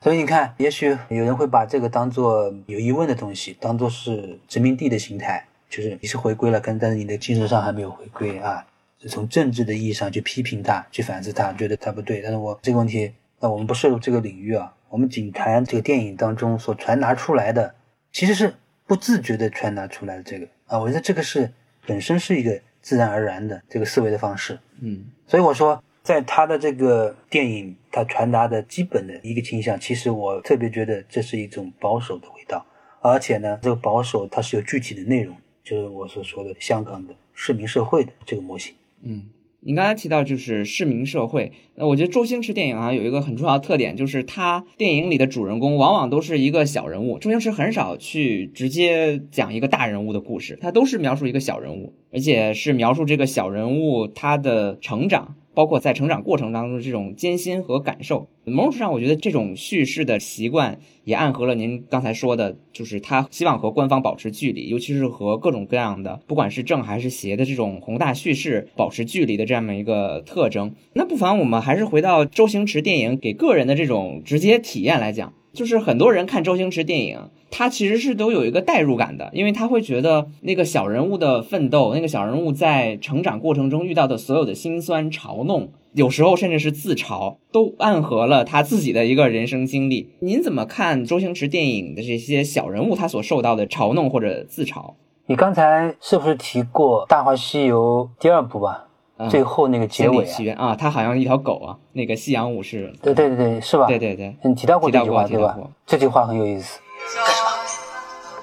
[0.00, 8.64] 所以你看，也许有人会把这个当做有疑问的东西，当做是殖民地的形态，就是你是回归了，跟但是你的精神上还没有回归啊。
[9.08, 12.20] 从政治的意义上去批评他，去反思他，觉得他不对。
[12.22, 14.72] 但是我这个问题，那我们不涉入这个领域啊。
[14.88, 17.74] 我们仅谈这个电影当中所传达出来的，
[18.12, 18.54] 其实是
[18.86, 20.78] 不自觉的传达出来的这个啊。
[20.78, 21.52] 我觉得这个是
[21.84, 24.58] 本身是一个自然而然的这个思维的方式。
[24.80, 32.64] 嗯，所以我说，在他的这个电影，他传达的基本的一个倾向，其实我特别觉得这是一种保守的味道。
[33.02, 38.74] 而且呢，这个保守它是有具体的内容，就是我所说的香港的市民社会的这个模型。
[39.08, 39.26] 嗯，
[39.60, 47.18] 你刚才提到就是市民社会，那我觉得周星驰电影啊有一个很重要的特点，就是他电影里的主人公往往都是一个小人物。
[47.18, 55.36] 周星驰很少去直接讲一个大人物的故事，他都是描述一个小人物，而且是描述这个小人物他的成长。
[55.56, 70.74] 包括在成长过程当中这种艰辛和感受，某种程度上，我觉得这种叙事的习惯也暗合了您刚才说的，就是他希望和官方保持距离，尤其是和各种各样的，不管是正还是邪的这种宏大叙事保持距离的这样的一个特征。
[70.92, 75.32] 那不妨我们还是回到周星驰电影给个人的这种直接体验来讲。
[75.52, 77.18] 就是很多人看周星驰电影，
[77.50, 90.10] 他其实是都有一个代入感的，因为他会觉得那个小人物的奋斗，那个小人物在成长过程中遇到的所有的辛酸、嘲弄，有时候甚至是自嘲，都暗合了他自己的一个人生经历。
[90.20, 94.92] 您怎么看周星驰电影的这些小人物他所受到的嘲弄或者自嘲？
[95.26, 98.85] 你刚才是不是提过《大话西游》第二部吧？
[99.30, 103.86] 最后那个结尾啊，啊，他好像一条狗啊，那个夕阳武士，对对对对，是吧？
[103.86, 105.56] 对对对，你提到过这句话对吧？
[105.86, 106.78] 这句话很有意思。
[107.24, 107.50] 干什么？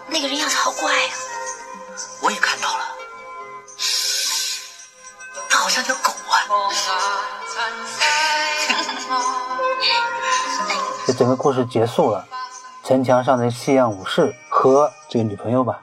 [0.09, 1.09] 那个人样子好怪呀！
[2.23, 2.83] 我也看到了，
[5.49, 6.35] 他好像条狗啊。
[11.05, 12.25] 这整个故事结束了。
[12.83, 14.33] 城墙上的夕阳武士
[14.63, 15.81] 和这个女朋友吧，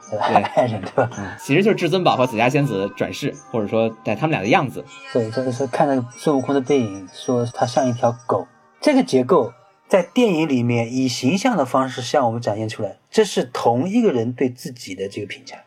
[0.54, 1.10] 爱人 对吧？
[1.18, 4.82] 嗯，其实就是至尊宝和紫霞仙子转世，或者说在他们俩的样子。
[5.12, 8.48] 对，这个是看着孙悟空的背影，说他像一条狗。
[8.80, 9.52] 这个结构
[9.86, 15.58] 在电影里面以形象的方式向我们展现出来，这是同一个人对自己的这个评价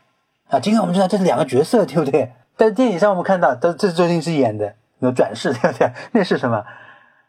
[0.48, 0.60] 啊。
[0.60, 2.32] 今天我们知道这是两个角色，对不对？
[2.58, 5.92] 在电影上我们看到，都这是周星驰演的，有转世，对不对？
[6.14, 6.64] 那是什么？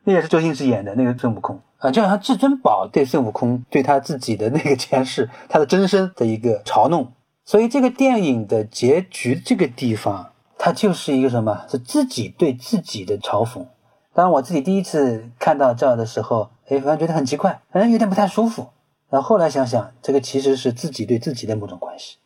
[0.04, 1.60] 那也是周星驰演的那个孙悟空。
[1.78, 7.12] 啊，就好像至尊宝对孙悟空对他自己的那个前世，他的真身的一个嘲弄，
[7.44, 11.66] 所以这个电影的结局这个地方，它就是一个什么？
[11.68, 13.66] 是自己对自己的嘲讽。
[14.14, 18.68] 当然，我自己第一次看到这儿的时候，哎，反正觉得很奇怪，反正有点不太舒服。
[19.10, 22.16] 然后后来想想，这个其实是自己对自己的某种关系。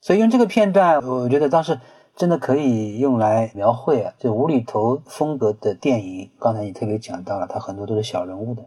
[0.00, 1.78] 所以用这个片段，我觉得当时
[2.16, 6.30] 真的可以用来描绘啊，就无厘头风格的电影。
[6.38, 8.62] 刚才你特别讲到了，它很多都是小人物的。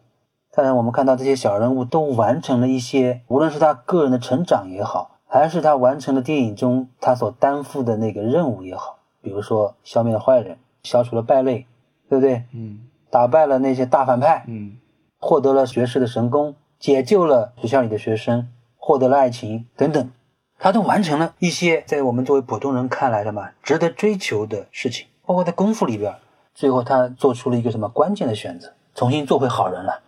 [0.53, 11.67] 当然，我们看到这些小人物都完成了一些，无论是他个人的成长也好，还是他完成了电影中他所担负的那个任务也好，比如说消灭了坏人，消除了败类，
[12.09, 12.43] 对不对？
[12.53, 12.79] 嗯
[13.09, 14.77] 打败了那些大反派，嗯
[15.19, 20.11] 获得了学士的神功，解救了学校里的学生，获得了爱情等等，
[20.59, 25.07] 他都完成了一些在我们作为普通人看来什么值得追求的事情。
[25.25, 26.15] 包括在功夫里边，
[26.55, 30.01] 最后他做出了一个什么关键的选择，重新做回好人了。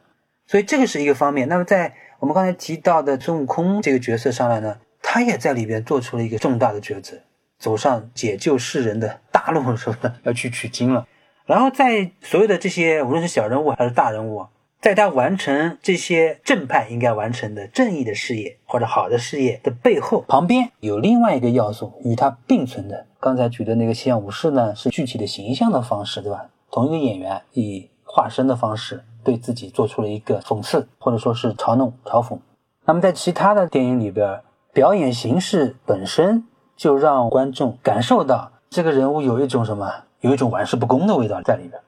[0.48, 1.48] 所以这个是一个方面。
[1.48, 7.18] 那么在我们刚才提到的孙悟空这个角色上来呢，他也在里边做出了一个重大的抉择，
[7.58, 11.06] 走上解救世人的大路，是不是要去取经了？
[11.46, 14.48] 然后在所有的这些，无论是小人物还是大人物，
[14.82, 23.06] 在他完成这些正派应该完成的正义的事业或者好的事业的背后，旁边有另外一个要素与他并存的。
[23.20, 26.46] 刚才举的那个西洋武士呢，是具体的形象的方式，对吧？
[26.72, 32.40] 同一个演员以化身的方式对自己做出了一个讽刺，或者说是嘲弄、嘲讽。
[32.86, 34.40] 那么在其他的电影里边，
[34.72, 36.46] 表演形式本身
[36.78, 41.82] 就让观众感受到这个人物有一种什么，有一种玩世不恭的味道在里边。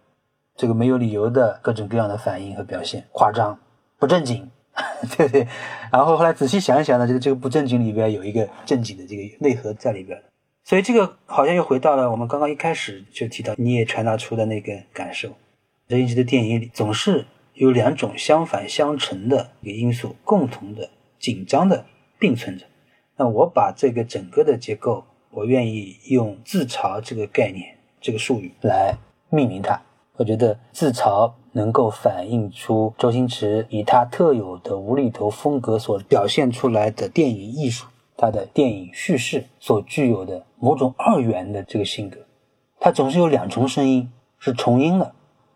[0.61, 3.57] 这个没有理由的各种各样的反应和表现，夸张、
[3.97, 4.47] 不正经，
[5.17, 5.47] 对不对？
[5.91, 10.21] 然后后来仔细想一想呢，觉得这个不正经里边有一个正经的这个内核在里边。
[10.63, 15.29] 所以这个好像又回到了我们刚刚一开始就提到你也传达出的那个感受。
[15.87, 21.83] 周星驰的电影里总是有两种相反相成的一个因素，共同的紧张的
[22.19, 22.67] 并存着。
[23.17, 28.95] 那我把这个整个的结构，我愿意用自嘲这个概念、这个术语来
[29.31, 29.81] 命名它。
[30.21, 42.19] 我觉得自嘲能够反映出周星驰以他特有的无厘头风格所表现出来的电影艺术，他的电影叙事所具有的某种二元的这个性格。
[42.79, 45.11] 他总是有两重声音，是重音的，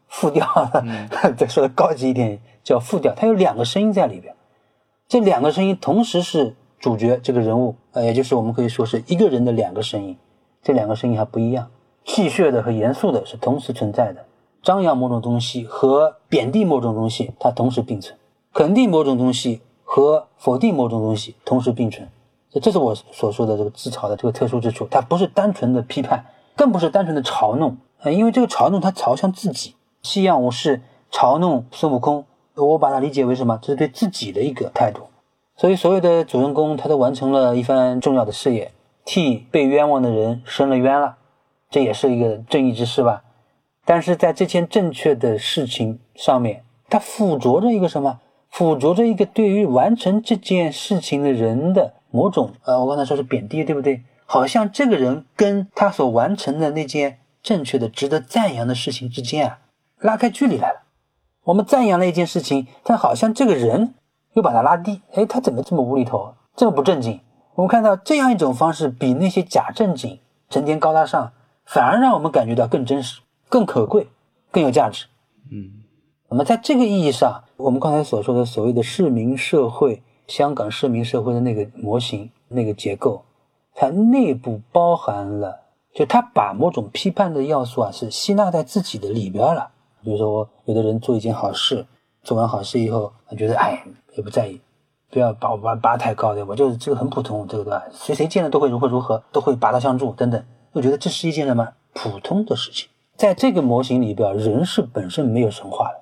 [0.07, 0.83] 复调的，
[1.37, 3.13] 再说的高级一点叫复调。
[3.13, 4.33] 他有两个声音在里边，
[5.07, 10.17] 这两个声音同时是主角这个人物，呃，也就是我们可以说是一个人的两个声音。
[10.63, 11.69] 这两个声音还不一样，
[12.03, 14.25] 戏谑的和严肃的是同时存在的。
[14.65, 18.15] 张扬某种东西和贬低某种东西，它同时并存；
[18.51, 22.09] 肯定某种东西和否定某种东西同时并存。
[22.51, 26.25] 这这是我所说的这个自嘲的这个特殊之处，它不是单纯的批判，
[26.55, 27.77] 更不是单纯的嘲弄。
[28.01, 29.75] 呃，因为这个嘲弄它嘲向自己。
[30.01, 32.25] 西洋武士嘲弄孙悟空，
[32.55, 33.59] 我把它理解为什么？
[33.61, 35.01] 这是对自己的一个态度。
[35.55, 38.71] 所以所有的主人公他都完成了一番重要的事业，
[39.05, 41.17] 替被冤枉的人伸了冤了，
[41.69, 43.21] 这也是一个正义之事吧。
[43.85, 48.19] 但是在这件正确的事情上面，它附着着一个什么？
[48.49, 54.01] 附着着一个对于完成这件事情的人的某种呃，我刚才说是贬低，对不对？
[54.25, 59.59] 好像这个人跟他所完成的那件正确的、值得赞扬的事情之间啊，
[59.99, 60.83] 拉开距离来了。
[61.43, 63.93] 我们赞扬了一件事情，但好像这个人
[64.33, 65.01] 又把他拉低。
[65.13, 67.19] 哎，他怎么这么无厘头，这么不正经？
[67.55, 70.19] 我们看到这样一种方式，比那些假正经、
[70.49, 71.33] 成天高大上，
[71.65, 73.19] 反而让我们感觉到更真实。
[73.49, 74.07] 更可贵，
[74.51, 75.05] 更有价值。
[75.51, 75.83] 嗯，
[76.29, 83.23] 那么在这个意义上，我们刚才所说的所谓的市民社会，香港市民社会的那个模型、那个结构，
[83.73, 85.61] 它内部包含了，
[85.93, 89.69] 就它把某种批判的要素啊，是吸纳在自己的里边了。
[90.03, 91.85] 比如说，有的人做一件好事，
[92.23, 93.83] 做完好事以后，他觉得哎
[94.15, 94.59] 也不在意，
[95.09, 96.55] 不要把我拔拔太高，对吧？
[96.55, 97.83] 就是这个很普通，这个对吧？
[97.91, 100.43] 谁谁见了都会如何如何，都会拔刀相助等等。
[100.71, 102.89] 我觉得这是一件什么普通的事情。
[103.17, 106.01] 在这个模型里边，人是本身没有神话的，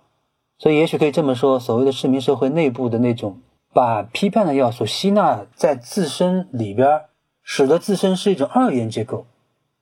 [0.57, 3.39] 所以也许可以这么说：所谓的市民社会内部的那种
[3.71, 7.01] 把批判的要素吸纳在自身里边，
[7.43, 9.25] 使得自身是一种二元结构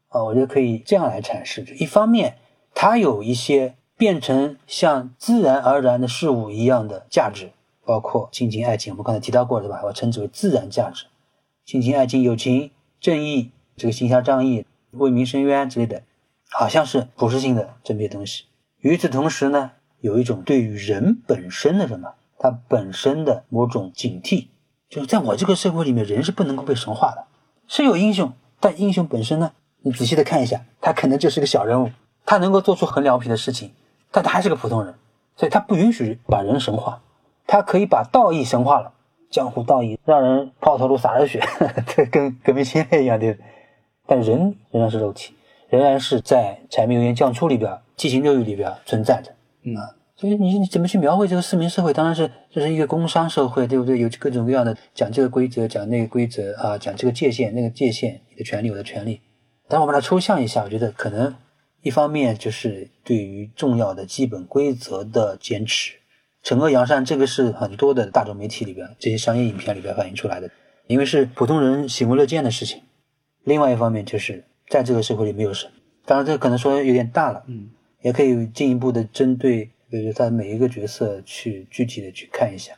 [0.09, 2.35] 啊，我觉得可以这样来阐释：一方面，
[2.73, 7.51] 它有一些变成像自然而然的事物一样的价值，
[7.85, 9.81] 包括亲情、爱情，我们刚才提到过，对吧？
[9.85, 11.05] 我称之为自然价值，
[11.63, 16.03] 亲情、爱情、友情、正义，这个行侠仗义、为民伸冤之类的。
[16.51, 18.43] 好像是普世性的这么些东西。
[18.79, 24.47] 与此同时呢，有一种对于人本身的什么，它本身的某种警惕，
[24.89, 27.25] 就是在我这个社会里面，人是不能够被神化的。
[27.67, 31.91] 是有英雄，但英雄本身呢，你仔细的看一下，他可能就是个小人物，
[32.25, 33.71] 他能够做出很了不起的事情，
[34.11, 34.95] 但他还是个普通人，
[35.35, 37.01] 所以他不允许把人神化。
[37.47, 38.93] 他可以把道义神化了，
[39.29, 41.41] 江湖道义，让人抛头颅洒热血，
[41.85, 43.37] 这跟革命先烈一样的。
[44.07, 45.35] 但人仍然是肉体。
[45.71, 51.93] 仍然是在柴米油盐酱醋里边、七情六欲里边存在的，嗯啊，所以你你怎么去描绘这个市民社会？
[51.93, 53.97] 当然是这是一个工商社会，对不对？
[53.97, 59.21] 有各种各样的讲这个规则，讲那个规则啊，讲这个界限，那个界限，你的权利，我的权利。
[59.69, 61.33] 但我把它抽象一下，我觉得可能
[61.81, 65.93] 一方面就是对于重要的基本规则的坚持，
[66.43, 70.49] 惩恶扬善，这个是很多的大众媒体里边这些商业影片里边反映出来的，
[70.87, 72.81] 因为是普通人喜闻乐见的事情。
[73.45, 75.69] 另外一方面就是在这个社会里没有神，
[76.05, 77.69] 当然这个可能说有点大了，嗯，
[78.01, 79.69] 也可以进一步的针对。
[79.89, 82.71] 比如他每一个角色去具体的去看一下，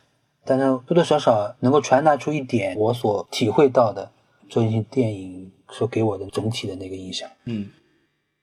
[0.44, 4.10] 但是多多少少能够传达出一点我所体会到的
[4.48, 7.30] 周星驰电影所给我的整体的那个印象。
[7.44, 7.68] 嗯，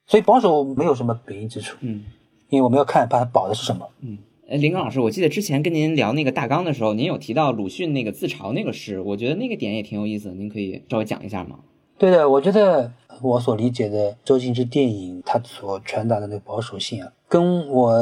[0.08, 1.76] 所以保守没有什么贬义之处。
[1.82, 2.06] 嗯，
[2.48, 3.90] 因为我们要看它保的是什么。
[4.00, 4.18] 嗯，
[4.50, 11.60] 哎，林刚老师，我记得之前跟您聊那个大纲的时候，您有提到鲁迅那个自嘲那个诗，我觉得那个点也挺有意思，您可以稍微讲一下吗？
[11.98, 17.96] 对的，我觉得我所理解的周星驰电影，他所传达的那个保守性啊，跟我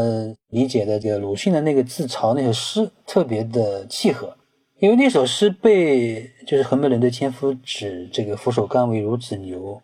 [0.50, 4.36] 理解的这个鲁迅的那个自嘲那首诗特别的契合。
[4.80, 9.82] 因为那首诗被就是横眉冷对千夫指，这个俯首甘为孺子牛，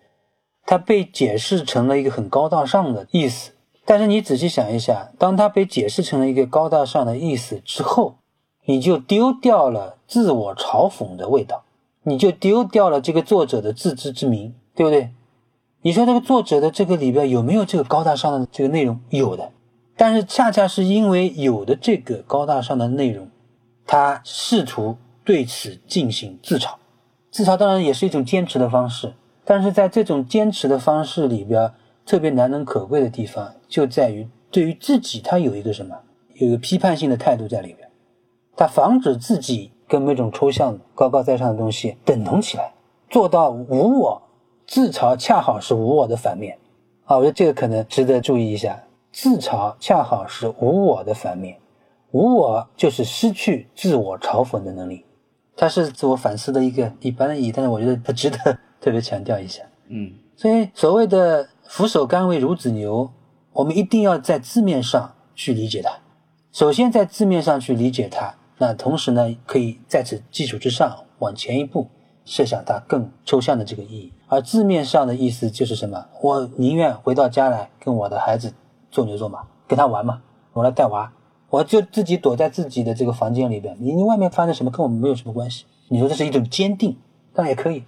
[0.66, 3.52] 它被解释成了一个很高大上的意思。
[3.84, 8.16] 但是你仔细想一下，当它被解释成了一个高大上的意思之后，
[8.66, 11.64] 你就丢掉了自我嘲讽的味道。
[12.08, 15.10] 你就丢掉了这个作者的自知之明，对不对？
[15.86, 19.00] 你说这个作者的这个里边有没有这个高大上的这个内容？
[19.12, 19.52] 有的，
[19.96, 23.30] 但是恰恰是因为有的这个高大上的内容，
[23.86, 26.72] 他试图对此进行自嘲。
[27.30, 29.14] 自嘲当然也是一种坚持的方式，
[29.44, 31.72] 但是在这种坚持的方式里边，
[32.04, 35.96] 特别难能可贵的地方就在于对于自己他有一个什么，
[36.34, 37.88] 有一个批判性的态度在里边，
[38.56, 39.72] 他防止自己。
[39.88, 42.74] 跟某种抽象、高高在上的东西等同起来，
[43.08, 44.20] 做到无我，
[44.68, 46.58] 自嘲恰好是无我的反面，
[47.06, 48.82] 啊，我觉得这个可能值得注意一下。
[49.12, 51.58] 自嘲恰好是无我的反面，
[52.12, 55.06] 无我就是失去自我嘲讽的能力，
[55.56, 58.38] 它是自我反思的一个一般的意义，但是我觉得它值得
[58.82, 59.64] 特别强调一下。
[59.88, 63.10] 嗯，所以所谓的俯首甘为孺子牛，
[63.54, 65.92] 我们一定要在字面上去理解它，
[66.52, 68.36] 首先在字面上去理解它。
[68.58, 71.88] 那同时呢，可以在此基础之上往前一步
[72.26, 76.06] 设想它更抽象的这个意义，而字面上的意思就是什么？
[76.22, 78.54] 我宁愿回到家来跟我的孩子
[78.92, 80.22] 做牛做马，跟他玩嘛，
[80.54, 81.14] 我来带娃，
[81.50, 85.66] 我就自己躲在自己的这个房间里边，你你外面发生什么跟我们没有什么关系。
[85.88, 86.98] 你说这是一种坚定，
[87.34, 87.84] 当然也可以，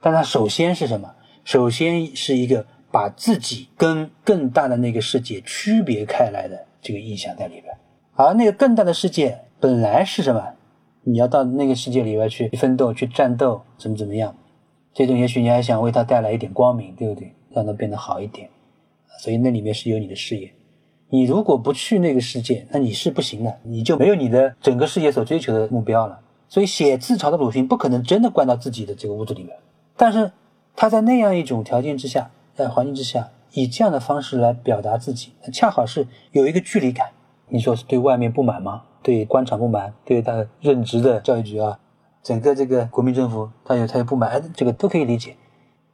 [0.00, 1.10] 但它首先是什么？
[1.42, 7.74] 首先是一个把自己跟更大的那个世界区别开来的这个意象在里边，
[8.14, 9.40] 而那个更大的世界。
[9.62, 10.42] 本来是什么？
[11.02, 14.34] 你要到那个世界里边去奋斗、去战斗，怎么怎么样？
[14.92, 17.32] 最终也许你还想为他带来一点光明，对不对？
[17.50, 18.48] 让他变得好一点。
[19.18, 20.52] 所以那里面是有你的事业。
[21.08, 26.20] 你如果不去那个世界，那你是不行的，你就没有你的整个事业所追求的目标了。
[26.48, 29.56] 所以写自嘲的鲁迅不可能真的关到自己的这个屋子里面，
[29.96, 30.32] 但是
[30.74, 37.08] 他在那样一种条件之下，在环境之下，以这样的方式来表达自己，恰好是有一个距离感。
[37.48, 38.82] 你说是对外面不满吗？
[39.02, 41.78] 对官场不满，对他任职的教育局啊，
[42.22, 45.36] 整个这个国民政府，他有他有不满，这个都可以理解。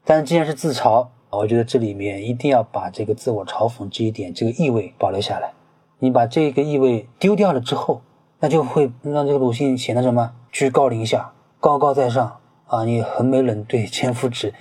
[0.05, 5.53] 但是既然是自嘲，我觉得这里面一定要把这个自我嘲讽这一点这个意味保留下来。
[5.99, 8.03] 你把这个意味丢掉了之后，
[8.41, 12.85] 那就会让这个鲁迅显得什么居高临下、高高在上啊！
[12.85, 14.53] 你横眉冷对千夫指，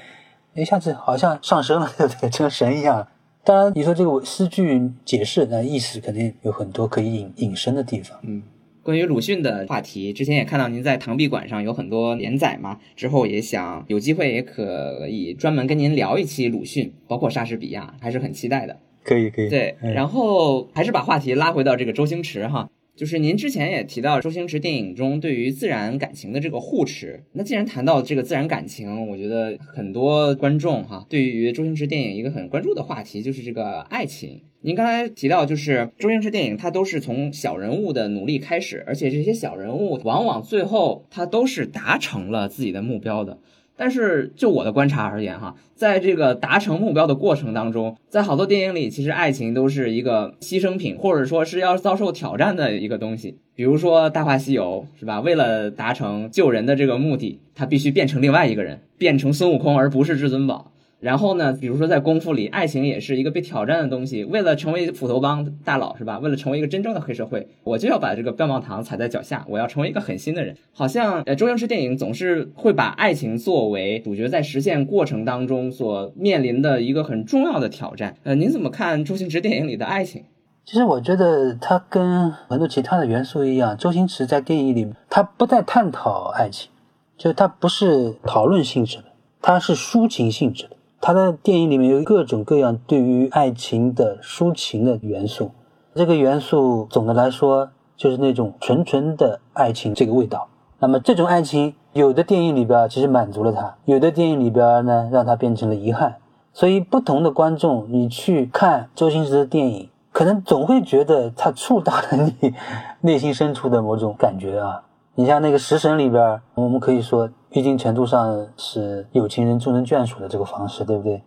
[0.54, 2.30] 一下子好像上升了，对不对？
[2.30, 3.08] 成神一样。
[3.46, 8.18] 当然，你说这个诗句解释，那意思肯定有很多可以引引申的地方。
[8.24, 8.42] 嗯，
[8.82, 18.80] 关于鲁迅的话题，之前也看到您在唐闭馆上有很多连载嘛，之后也想有机会也可以专门跟您聊一期鲁迅，包括莎士比亚，还是很期待的。
[19.04, 19.50] 可以，可以。
[19.50, 22.68] 对，然后还是把话题拉回到这个周星驰哈。
[22.96, 34.42] 就是您之前也提到周星驰电影中对于自然感情的这个护持，那既然谈到这个自然感情，我觉得很多观众哈对于周星驰电影一个很关注的话题就是这个爱情。
[34.62, 43.40] 您刚才提到就是周星驰电影它都是从小人物的努力开始，而且这些小人物往往最后他都是达成了自己的目标的。
[43.78, 53.38] 但是就我的观察而言，哈，在这个达成目标的过程当中，在好多电影里，其实爱情都是一个牺牲品，或者说是要遭受挑战的一个东西。
[53.54, 55.22] 比如说《大话西游》，是吧？
[55.22, 60.72] 为了达成救人的这个目的，他必须变成另外一个人，变成孙悟空，而不是至尊宝。
[61.00, 64.24] 然后呢，比如说在功夫里，爱情也是一个被挑战的东西。
[64.24, 66.18] 为了成为斧头帮大佬，是吧？
[66.20, 70.56] 为了成为一个真正的黑社会，我就要把这个棒棒糖踩在脚下，我要成为一个狠心的人。
[70.72, 78.16] 好像呃，周星驰电影总是会把爱情作为主角在实现过程当中所面临的一个很重要的挑战。
[78.24, 80.24] 呃，您怎么看周星驰电影里的爱情？
[80.64, 86.72] 其实我觉得它跟很多其他的元素一样，周星驰在电影里他不再探讨爱情，
[87.16, 89.04] 就是他不是讨论性质的，
[89.42, 90.75] 他是抒情性质的。
[91.08, 95.52] 他的电影里面有各种各样对于爱情的抒情的元素，
[95.94, 100.48] 这个元素总的来说就是那种纯纯的爱情这个味道。
[100.80, 106.16] 那么这种爱情，有的电影里边其实满足了他，有的电影里边呢让他变成了遗憾。
[106.54, 109.90] 所以不同的观众，你去看周星驰的电影。
[110.12, 112.56] 可能总会觉得他触到了你
[113.02, 114.82] 内心深处的某种感觉啊！
[115.14, 121.24] 你像那个《食神》里边，我们可以说一定程度上是有情人终成眷属的这个方式，对不对？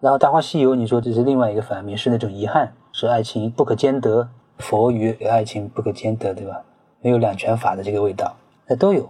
[0.00, 6.62] 然后《大话西游》，你说这是另外一个反面，是那种遗憾，是爱情不可兼得，佛与爱情不可兼得，对吧？
[7.02, 8.34] 没有两全法的这个味道，
[8.66, 9.06] 那都有。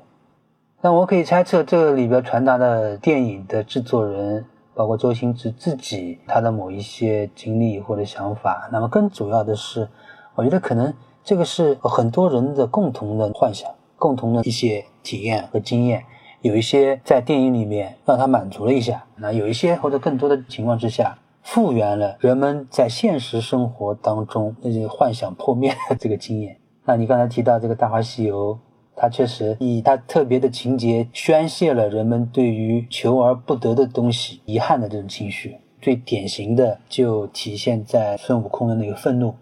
[0.80, 4.44] 那我可以猜测，这里边传达的电影的制作人。
[4.74, 9.88] 包括周星驰自己他的某一些经历或者想法，那么更主要的是，
[10.34, 10.92] 我觉得可能
[11.24, 16.04] 这个是很多人的共同的幻想，共同的一些体验和经验，
[16.40, 26.56] 有一些在电影里面让他满足了一下，那有一些或者更多的情况之下，复原了人们在现实生活当中那些幻想破灭的 这个经验。
[26.84, 28.54] 那你刚才提到这个《大话西游》。
[28.98, 35.58] 它确实以它特别的情节宣泄了人们对于求而不得的东西遗憾的这种情绪。
[35.82, 39.34] 最典型的就体现在孙悟空的那个愤怒。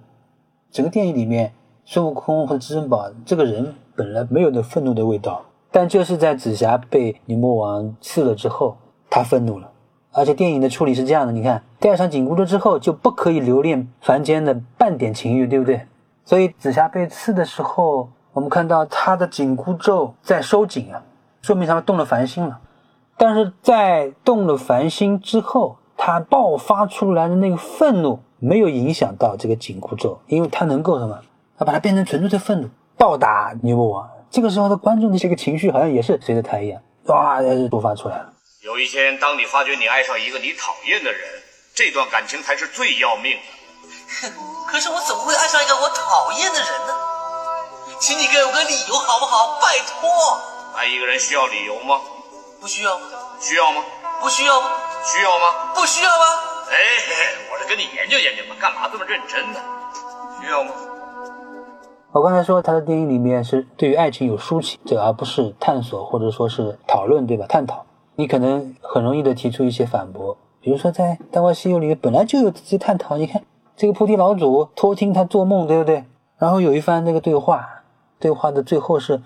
[0.73, 1.53] 整个电影里面，
[1.85, 5.45] 孙悟空和至尊宝这个人本来没有那愤怒的味道，
[5.75, 8.77] 但就是在紫霞被牛魔王刺了之后，
[9.11, 9.69] 他愤怒了。
[10.13, 15.81] 而且电影的处理是这样的：你看，戴上紧箍咒之后就不可以留恋凡间的半点情欲，对不对？
[16.25, 18.09] 所以紫霞被刺的时候。
[18.35, 21.01] 我们看到他的紧箍咒在收紧啊，
[21.41, 22.59] 说明他动了凡心了。
[23.17, 31.17] 但是在动了凡心之后，他爆发出来的那个愤怒没有影响到这个紧箍咒，因为他能够什么？
[31.57, 32.69] 他把它变成纯粹的愤怒，
[32.99, 34.11] 暴打牛魔王。
[34.35, 37.39] 这个时候的观众的这个情绪好像也是随着他一样，哇，
[37.71, 38.33] 爆发出来了。
[38.63, 41.21] 有一天，当你发觉你爱上一个你讨厌的人，
[41.73, 44.27] 这段感情才是最要命的。
[44.67, 46.93] 可是我怎么会爱上一个我讨厌的人呢？
[48.01, 49.61] 请你给我个理由好不好？
[49.63, 50.11] 拜托。
[50.75, 52.01] 爱一个人需要理由吗？
[52.61, 52.99] 不需要。
[53.39, 53.85] 需要吗？
[54.21, 54.61] 不需要。
[55.05, 55.73] 需要吗？
[55.77, 56.25] 不需要吗？
[56.73, 56.75] 哎，
[57.53, 59.61] 我是跟你研究研究嘛，干嘛这么认真呢？
[60.43, 60.73] 需要吗？
[62.15, 67.45] 我刚才说他的电影里面是对于爱情有抒情，这而不是探索或者说是讨论，对吧？
[67.49, 67.85] 探讨，
[68.15, 73.43] 你可能很容易的提出一些反驳，比如说在《大话西游》里面本来就有这些探讨，你看
[73.77, 76.05] 这个菩提老祖偷听他做梦，对不对？
[76.39, 77.69] 然后有一番那个对话。
[78.21, 79.21] 对话的最后是，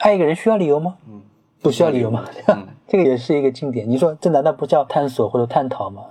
[0.00, 0.96] 爱一个人需要理由吗？
[1.08, 1.22] 嗯，
[1.62, 2.24] 不需要理由吗？
[2.86, 3.88] 这个也是一个经典。
[3.88, 6.02] 你说这难道不叫探索或者探讨吗？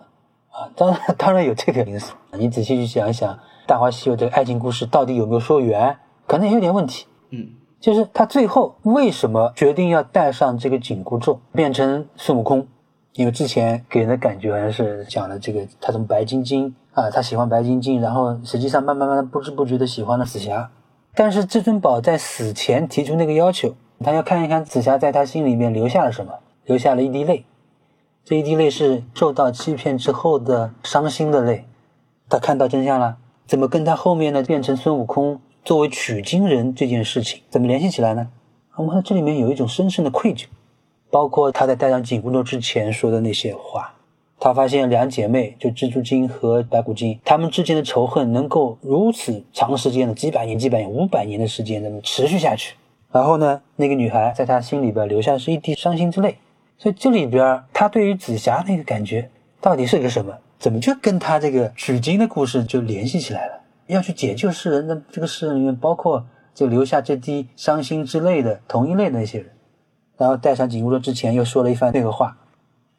[0.50, 2.16] 啊，当然当然有这个因素。
[2.32, 3.32] 你仔细去想一想，
[3.68, 5.96] 《大话西游》这个爱情故事到底有没有说圆？
[6.28, 7.06] 可能也有点问题。
[7.30, 7.50] 嗯，
[7.80, 12.68] 就是他最后为什么决定要戴上这个紧箍咒，变成孙悟空？
[13.14, 20.72] 因为之前给人的感觉好像是讲了这个，他从白晶晶啊，他喜欢白晶晶，然后实际上慢慢慢慢不知不觉的喜欢了紫霞。
[21.14, 26.34] 但是至尊宝在死前提出那个要求，他要看一看紫霞在他心里面留下了什么，
[26.66, 27.46] 留下了一滴泪。
[28.26, 31.68] 这一滴泪是受到欺骗之后的伤心的泪。
[32.30, 38.28] 他看到真相了，怎么跟他后面的变成孙悟空作为取经人这件事情怎么联系起来呢？
[38.76, 40.44] 我们看这里面有一种深深的愧疚，
[41.10, 43.94] 包括他在戴上紧箍咒之前说的那些话。
[44.42, 52.76] 他发现两姐妹，就蜘蛛精和白骨精，她们之间的仇恨能够如此长时间的几百年、几百年、五百年的时间那么持续下去。
[53.10, 56.36] 然后呢，那个女孩在他心里边留下是一滴伤心之泪。
[56.78, 59.30] 所以这里边他对于紫霞那个感觉
[59.62, 60.34] 到底是个什么？
[60.60, 63.62] 怎么就跟他这个取经的故事就联系起来了？
[63.88, 69.50] 要去解救世人的这个世人里面，包括就留下这滴伤心之泪的同一类的那些人。
[70.18, 72.38] 然后戴上紧箍咒之前又说了一番那个话。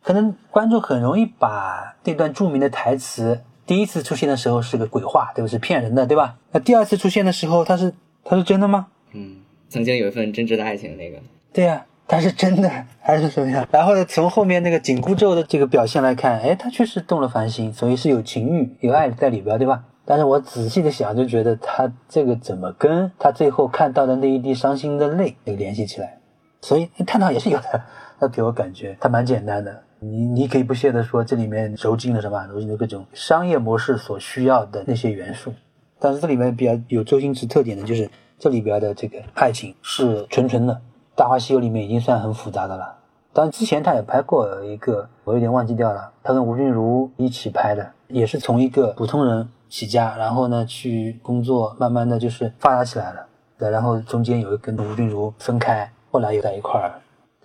[0.03, 6.37] 可能观众很容易把这段著名的台词第一次出现的时候是个鬼话，对不是骗人的，对吧？
[6.53, 8.89] 那第二次出现的时候，他是他是真的吗？
[9.13, 9.37] 嗯，
[9.71, 11.17] 曾经有一份真挚的爱情，那个
[11.55, 12.71] 对呀，他是真的
[13.01, 13.67] 还是什么样？
[13.73, 19.85] 然后呢，从后面那个紧箍咒的这个表现来看，哎，他确实动了凡心，所以是有情欲、有爱在里边，对吧？
[20.05, 26.19] 但是我仔细的想，就觉得他这个怎么跟他最后看到的那一滴伤心的泪有联系起来？
[26.61, 27.83] 所以探讨也是有的。
[28.21, 29.83] 他给我感觉他蛮简单的。
[30.01, 32.47] 你你可以不屑的说，这里面揉进了什么？
[32.47, 35.53] 揉进了各种商业模式所需要的那些元素。
[35.99, 40.75] 但是这里面比较有周星驰特点的，就是这里边的这个爱情是纯纯的，
[41.15, 42.95] 《大话西游》里面已经算很复杂的了。
[43.33, 53.27] 当然之前他也拍过一个，我有点忘记掉了，他跟吴君如一起拍的，也是从一个普通人起家，然后呢去工作，慢慢的就是发达起来了。
[53.59, 56.95] 对，然后中间有跟吴君如分开，后来又在一块儿。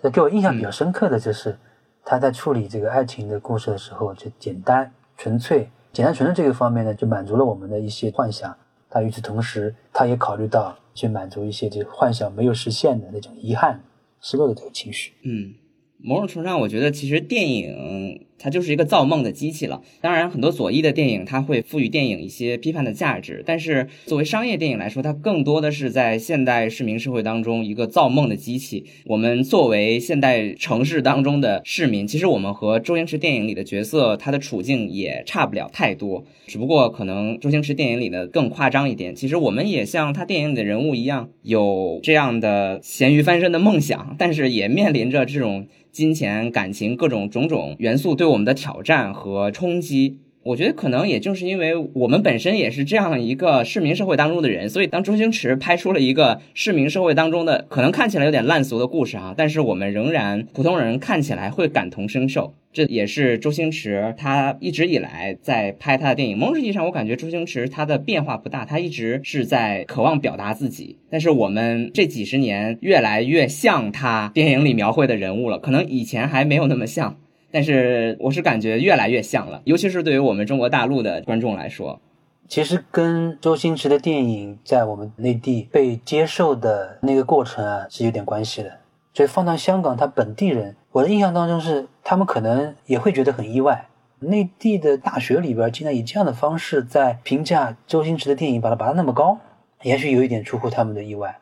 [0.00, 1.58] 这给我印象比较深刻的就是
[2.04, 8.56] 他在处理这个爱情的故事的时候，就简单纯粹、简单纯粹这个方面呢，就满足了我们的一些幻想。
[8.88, 13.82] 但与此同时，他也考虑到去满足一些这个幻想没有实现的那种遗憾、
[14.20, 15.14] 失落的这个情绪。
[15.24, 15.52] 嗯，
[15.98, 18.26] 某种程度上，我觉得其实电影。
[18.42, 19.82] 它就是一个造梦的机器了。
[20.00, 23.44] 当然，很多左翼的电影，它会赋予电影一些批判的价值。
[23.46, 28.86] 但是，作为商业电影来说，它更多的是在现代市民社会当中一个造梦的机器。
[29.04, 36.24] 我们作为现代城市当中的市民，其实我们和周星驰电影里的角色，他的处境也差不了太多。
[36.46, 39.14] 只不过可能周星驰电影里的更夸张一点。
[39.14, 45.66] 其实我们也像他电影里的人物一样，有这样的咸鱼翻身的梦想，但是也面临着这种。
[45.92, 62.54] 金钱、感情各种种种元素对我们的挑战和冲击，我觉得可能也正是因为我们本身也是这样一个市民社会当中的人，所以当周星驰拍出了一个市民社会当中的可能看起来有点烂俗的故事啊，但是我们仍然普通人看起来会感同身受。
[62.72, 66.38] 这也是周星驰他一直以来在拍他的电影。
[66.38, 70.96] 某种意义上，我感觉周星驰他的变化不大，他一直是在渴望表达自己。
[71.10, 77.18] 但是我们这几十年越来越像他电影里描绘的人物了，可能以前还没有那么像，
[77.50, 79.60] 但是我是感觉越来越像了。
[79.64, 82.00] 尤其是对于我们中国大陆的观众来说，
[82.48, 88.78] 其实跟周星驰的电影在我们内地被接受的那个过程啊是有点关系的。
[89.12, 90.76] 所以放到香港，他本地人。
[90.92, 93.86] 我的印象当中是，他们可能也会觉得很意外。
[94.20, 99.38] 内地的大学里边竟然以这样的方式在评价周星驰的电影，把它拔得那么高，
[99.82, 101.38] 也许有一点出乎他们的意外。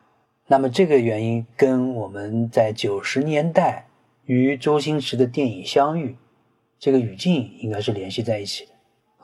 [0.47, 3.85] 那么这个原因跟我们在九十年代
[4.29, 6.15] 与周星驰的电影相遇
[6.77, 8.71] 这个语境应该是联系在一起的。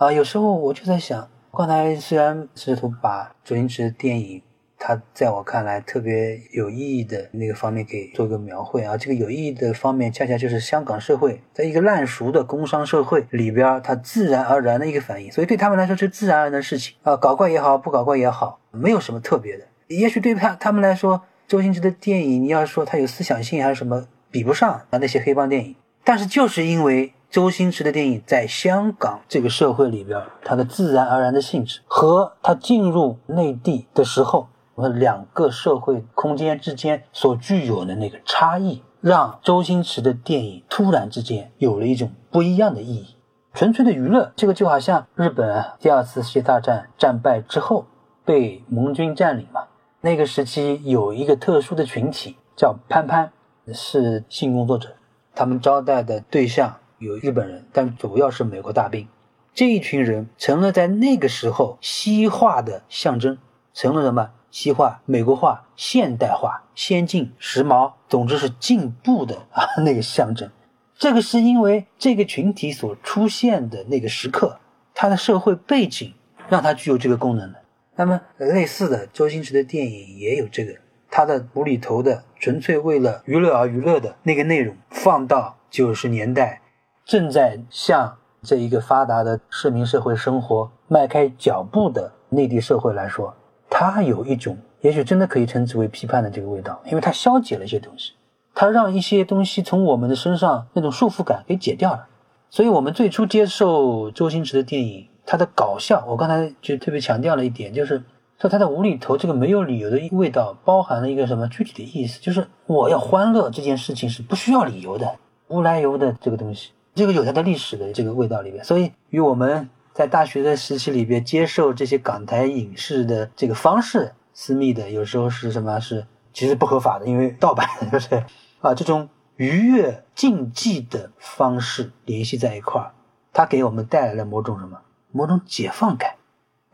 [0.04, 4.42] 啊，有时候我就在想，刚才虽然试图把周星驰的电影。
[4.78, 19.66] 他在我看来特别有意义的那个方面给做个描绘啊，这个有意义的方面恰恰就是香港社会在一个烂熟的工商社会里边，它自然而然的一个反应，所以对他们来说是自然而然的事情啊，搞怪也好，不搞怪也好，没有什么特别的。
[19.88, 25.74] 也许对他他们来说，周星驰的电影你要说他有思想性还是什么，比不上啊那些黑帮电影。
[26.04, 34.50] 但是就是因为周星驰的电影在香港这个社会里边，它的自然而然的性质和他进入内地的时候。
[34.76, 43.16] 我们两个社会空间之间所具有的那个差异，让周星驰的电影突然之间有了一种不一样的意义。
[43.54, 47.86] 纯粹的娱乐，这个就好像日本第二次世界大战战败之后
[48.26, 49.62] 被盟军占领嘛。
[50.02, 53.32] 那个时期有一个特殊的群体叫潘潘，
[53.74, 54.96] 是性工作者，
[55.34, 59.08] 他们招待的对象有日本人，但主要是美国大兵。
[59.54, 63.38] 这一群人成了在那个时候西化的象征，
[63.74, 64.32] 成了什么？
[64.52, 70.50] 西化、美国化、现代化、先进、时髦，总之是进步的啊那个象征。
[70.98, 74.58] 这个是因为这个群体所出现的那个时刻，
[74.94, 76.14] 它的社会背景
[76.48, 77.60] 让它具有这个功能的。
[77.98, 80.74] 那么类似的，周星驰的电影也有这个，
[81.18, 86.62] 他的无厘头的、纯粹为了娱乐而娱乐的那个内容，放到九十年代
[87.06, 93.34] 正在向这一个发达的市民社会生活迈开脚步的内地社会来说。
[93.70, 98.12] 它有一种，也许真的可以称之为批判的这个味道，因为它消解了一些东西，
[98.54, 102.10] 它让一些东西从我们的身上那种束缚感给解掉了。
[102.50, 108.04] 所以，我们最初接受周星驰的电影，他的搞笑，我刚才就特别强调了一点，就是
[108.46, 115.18] 说他的无厘头这个没有理由的一个味道，包含了一个什么具体的意思，就是我要欢乐这件事情是不需要理由的，
[115.48, 119.70] 无来由的这个东西，这个有它的历史的这个味道里面，所以与我们。
[119.96, 125.80] 在大学的时期里边，接受这些港台影视的这个方式，私密的，有时候是什么？
[125.80, 128.26] 是其实不合法的，因为盗版，对不对？
[128.60, 132.92] 啊，这种愉悦竞技的方式联系在一块儿，
[133.32, 134.82] 它给我们带来了某种什么？
[135.14, 136.16] 某种解放感。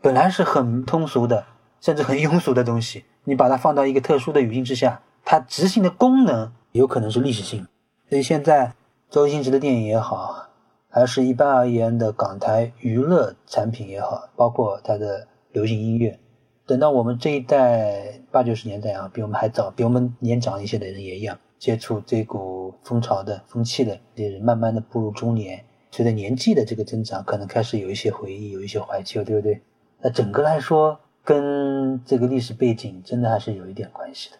[0.00, 1.46] 本来是很通俗的，
[1.82, 7.66] 甚至很庸俗的东西，你把它放到一个特殊的语境之下，它执行的功能有可能是历史性。
[8.08, 8.72] 所以现在
[9.10, 10.48] 周星驰的电影也好。
[10.94, 16.18] 还是一般而言的港台娱乐产品也好，包括它的流行音乐，
[16.66, 29.62] 等到我们这一代八九十年代啊，比我们还早，比我们年长一些的人也一样，接触这股风潮的风气的这些人，慢慢的步入中年，随着年纪的这个增长，可能开始有一些回忆，有一些怀旧，对不对？
[30.02, 34.36] 那整个来说，跟这个历史背景真的还是有一点关系的。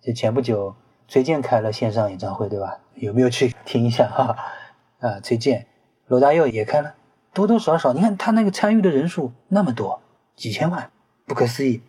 [0.00, 0.74] 就前不久，
[1.08, 2.78] 崔健开了线上演唱会，对吧？
[2.94, 4.36] 有没有去听一下哈？
[5.00, 5.66] 啊，崔健、
[6.06, 6.94] 罗大佑也开了，
[7.34, 10.00] 多多少少，你看他那个参与的人数那么多，
[10.36, 10.90] 几千万，
[11.26, 11.82] 不可思议。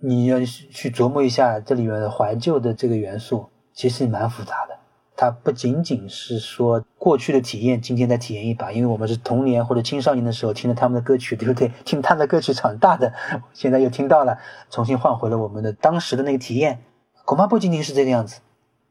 [0.00, 4.78] 你要去琢磨一下这里面的怀旧的这个元素，其实蛮复杂的。
[5.16, 11.72] 它不仅仅是说过去的体验，今天再体验一把，因为我们是童年或者青少年的时候听了他们的歌曲， 对不对？
[11.84, 13.12] 听他们的歌曲长大的，
[13.52, 14.38] 现在又听到了，
[14.70, 16.80] 重新换回了我们的当时的那个体验，
[17.24, 18.38] 恐怕不仅仅是这个样子。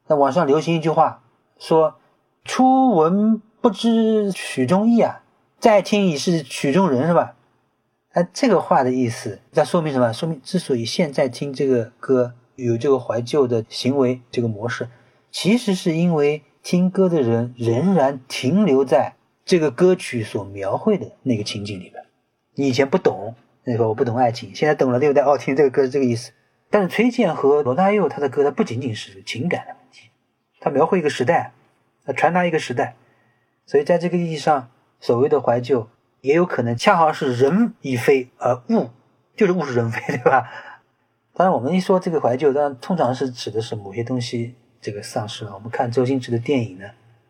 [0.07, 1.23] 那网上流行一句话
[1.57, 1.95] 说
[2.43, 5.23] ：“初闻不知曲中意啊，
[5.57, 7.35] 再听已是曲中人，是吧？”
[8.11, 10.11] 哎，这个话的意思在说明什么？
[10.11, 14.89] 说明之所以现在听这个歌有这个怀旧的行为这个模式。
[15.31, 22.05] 其实是因为听歌的人仍然停留在这个歌曲所描绘的那个情景里边。
[22.55, 25.23] 你以前不懂，那个我不懂爱情，现在懂了，对不对？
[25.23, 26.31] 哦，听这个歌是这个意思。
[26.69, 30.09] 但是崔健和罗大佑他的歌，他不仅仅是情感的问题，
[30.59, 31.51] 他描绘一个时代，
[32.05, 32.95] 他传达一个时代。
[33.65, 35.89] 所以在这个意义上，所谓的怀旧，
[36.21, 38.89] 也有可能恰好是人已非，而物
[39.35, 40.49] 就是物是人非，对吧？
[41.33, 44.55] 当然，我们一说这个怀旧，当然通常是指的是某些东西。
[44.81, 45.53] 这个丧失了。
[45.53, 46.85] 我们看周星驰的电影呢，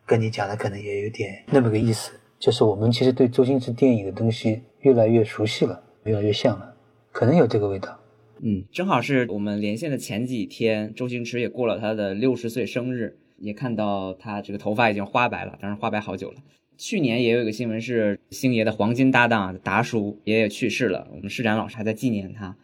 [0.06, 6.76] 跟你讲的可能也有点那么个意思，就是我们其实对周星驰电影的东西越来越熟悉了，越来越像了，
[7.12, 7.99] 可能有这个味道。
[8.43, 16.38] 嗯，正好是我们连线的前几天，周星驰也过了他的六十岁生日，也看到他这个头发已经花白了，当然花白好久了。
[16.78, 22.58] 去年也有一个新闻是星爷的黄金搭档达叔爷爷去世了，我们施展老师还在纪念他。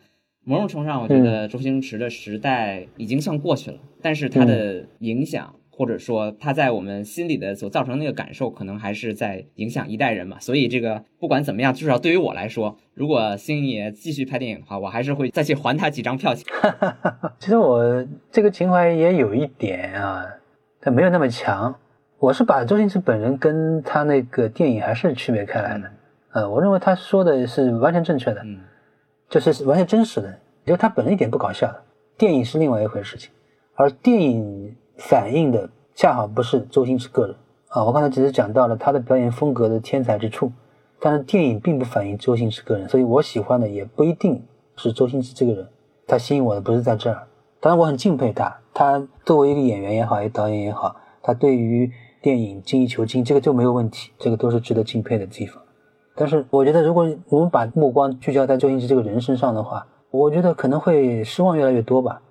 [0.48, 10.40] 某种程度上，我觉得周星驰的时代已经算过去了，但是他的影响，或者说他在我们心里的所造成那个感受，可能还是在影响一代人嘛。
[10.40, 16.48] 所以这个不管怎么样，至少对于我来说，如果星爷继续拍电影的话，我还是会再去还他几张票钱。
[17.40, 20.26] 其实我这个情怀也有一点啊，
[20.80, 21.76] 但没有那么强。
[22.20, 25.92] 我是把周星驰本人跟他那个电影还是区别开来的。
[26.32, 28.42] 呃，我认为他说的是完全正确的。
[28.46, 28.60] 嗯。
[29.30, 31.84] 就是完全真实的，就他本人一点不搞笑的。
[32.18, 33.30] 电影是另外一回事情，
[33.76, 37.36] 而电影反映的恰好不是周星驰个人
[37.68, 37.84] 啊。
[37.84, 40.52] 我刚才只是讲到了他的表演风格的天才之处，
[41.00, 44.44] 但是电影并不反映周星驰个人，所以我喜欢的也不一定
[44.78, 45.68] 是周星驰这个人。
[46.08, 47.28] 他吸引我的不是在这儿，
[47.60, 55.62] 当然我很敬佩他，他作为一个演员也好，一个导演也好，他对于电影精益求精，这个就没有问题，这个都是值得敬佩的地方。
[56.20, 62.24] 但是我觉得，如果我们把目光聚焦在周星驰这个人身上的话，我觉得可能会失望越来越多吧，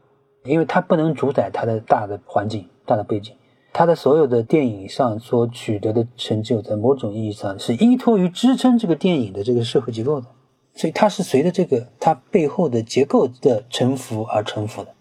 [0.44, 3.32] 因为他不能主宰他的大的环境、大的背景，
[3.72, 10.26] 他的所有的电影上所取得的成就，在某种意义上是依托于支撑这个电影的这个社会结构的，
[10.74, 14.92] 所以他是随着这个他背后的结构的沉浮而沉浮的。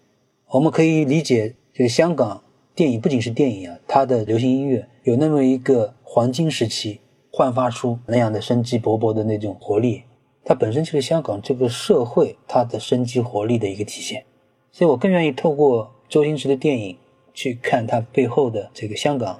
[0.50, 2.40] 我们可以理解，就香港
[2.72, 7.00] 电影不仅是电影啊，它的流行音乐有那么一个黄金时期。
[7.36, 10.04] 焕发出那样的生机勃勃的那种活力，
[10.42, 14.24] 它本身就是香港这个社会它的生机活力的一个体现。
[14.72, 16.96] 所以我更愿意透过周星驰的电影
[17.34, 19.38] 去看他背后的这个香港，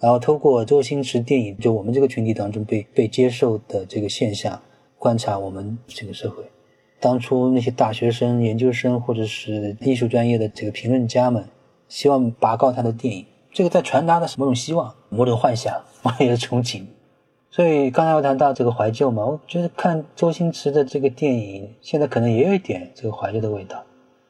[0.00, 4.60] 然后透过周星驰电影就我们这个群体当中被被接受的这个现象，
[4.98, 6.42] 观察我们这个社会。
[6.98, 11.44] 当初那些大学生、研究生或者是艺术专业的这个评论家们，
[11.86, 15.72] 希望拔高他的电影，这个在传达的是某种希望、某种幻想、
[16.02, 16.82] 某种憧憬。
[17.58, 23.82] 所以刚才我谈到这个怀旧嘛，我觉得看周星驰的这个电影，现在可能也有一点这个怀旧的味道，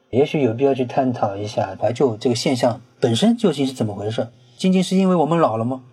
[0.09, 4.29] 也许有必要去探讨一下怀旧这个现象本身究竟是怎么回事？
[4.57, 5.83] 仅仅是因为我们老了吗？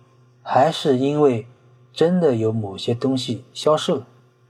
[0.41, 1.45] 还是因为
[1.93, 4.07] 真的有某些东西消失了？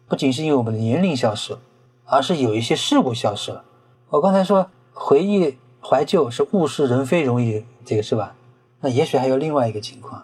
[0.08, 1.60] 不仅是因为我们的年龄消失了，
[2.06, 3.66] 而是有一些事物消失了。
[4.08, 8.34] 我刚才说回忆怀旧是物是人非容易，这个是吧？
[8.80, 10.24] 那也许还有另外一个情况，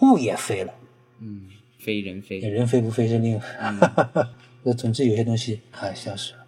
[0.00, 0.74] 物也飞了。
[1.18, 1.48] 嗯。
[1.82, 3.40] 非人非，人非不非是另。
[4.62, 6.46] 那总之有些东西还消失了。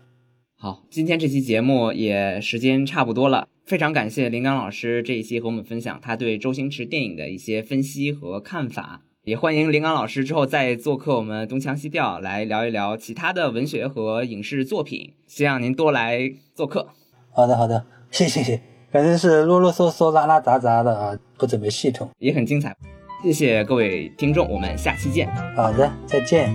[0.56, 16.86] 好，今天这期节目也时间差不多了，非常感谢林刚老师这一期和我们分享他对周星驰电影的一些分析和看法，也欢迎林刚老师之后再做客我们东腔西调来聊一聊其他的文学和影视作品，希望您多来做客。
[17.32, 18.62] 好的，好的，谢谢谢，
[18.92, 22.74] 反正是啰啰嗦嗦、拉拉杂杂的啊，不怎么系统，也很精彩。
[23.24, 25.26] 谢谢各位听众，我们下期见。
[25.56, 26.54] 好的，再见。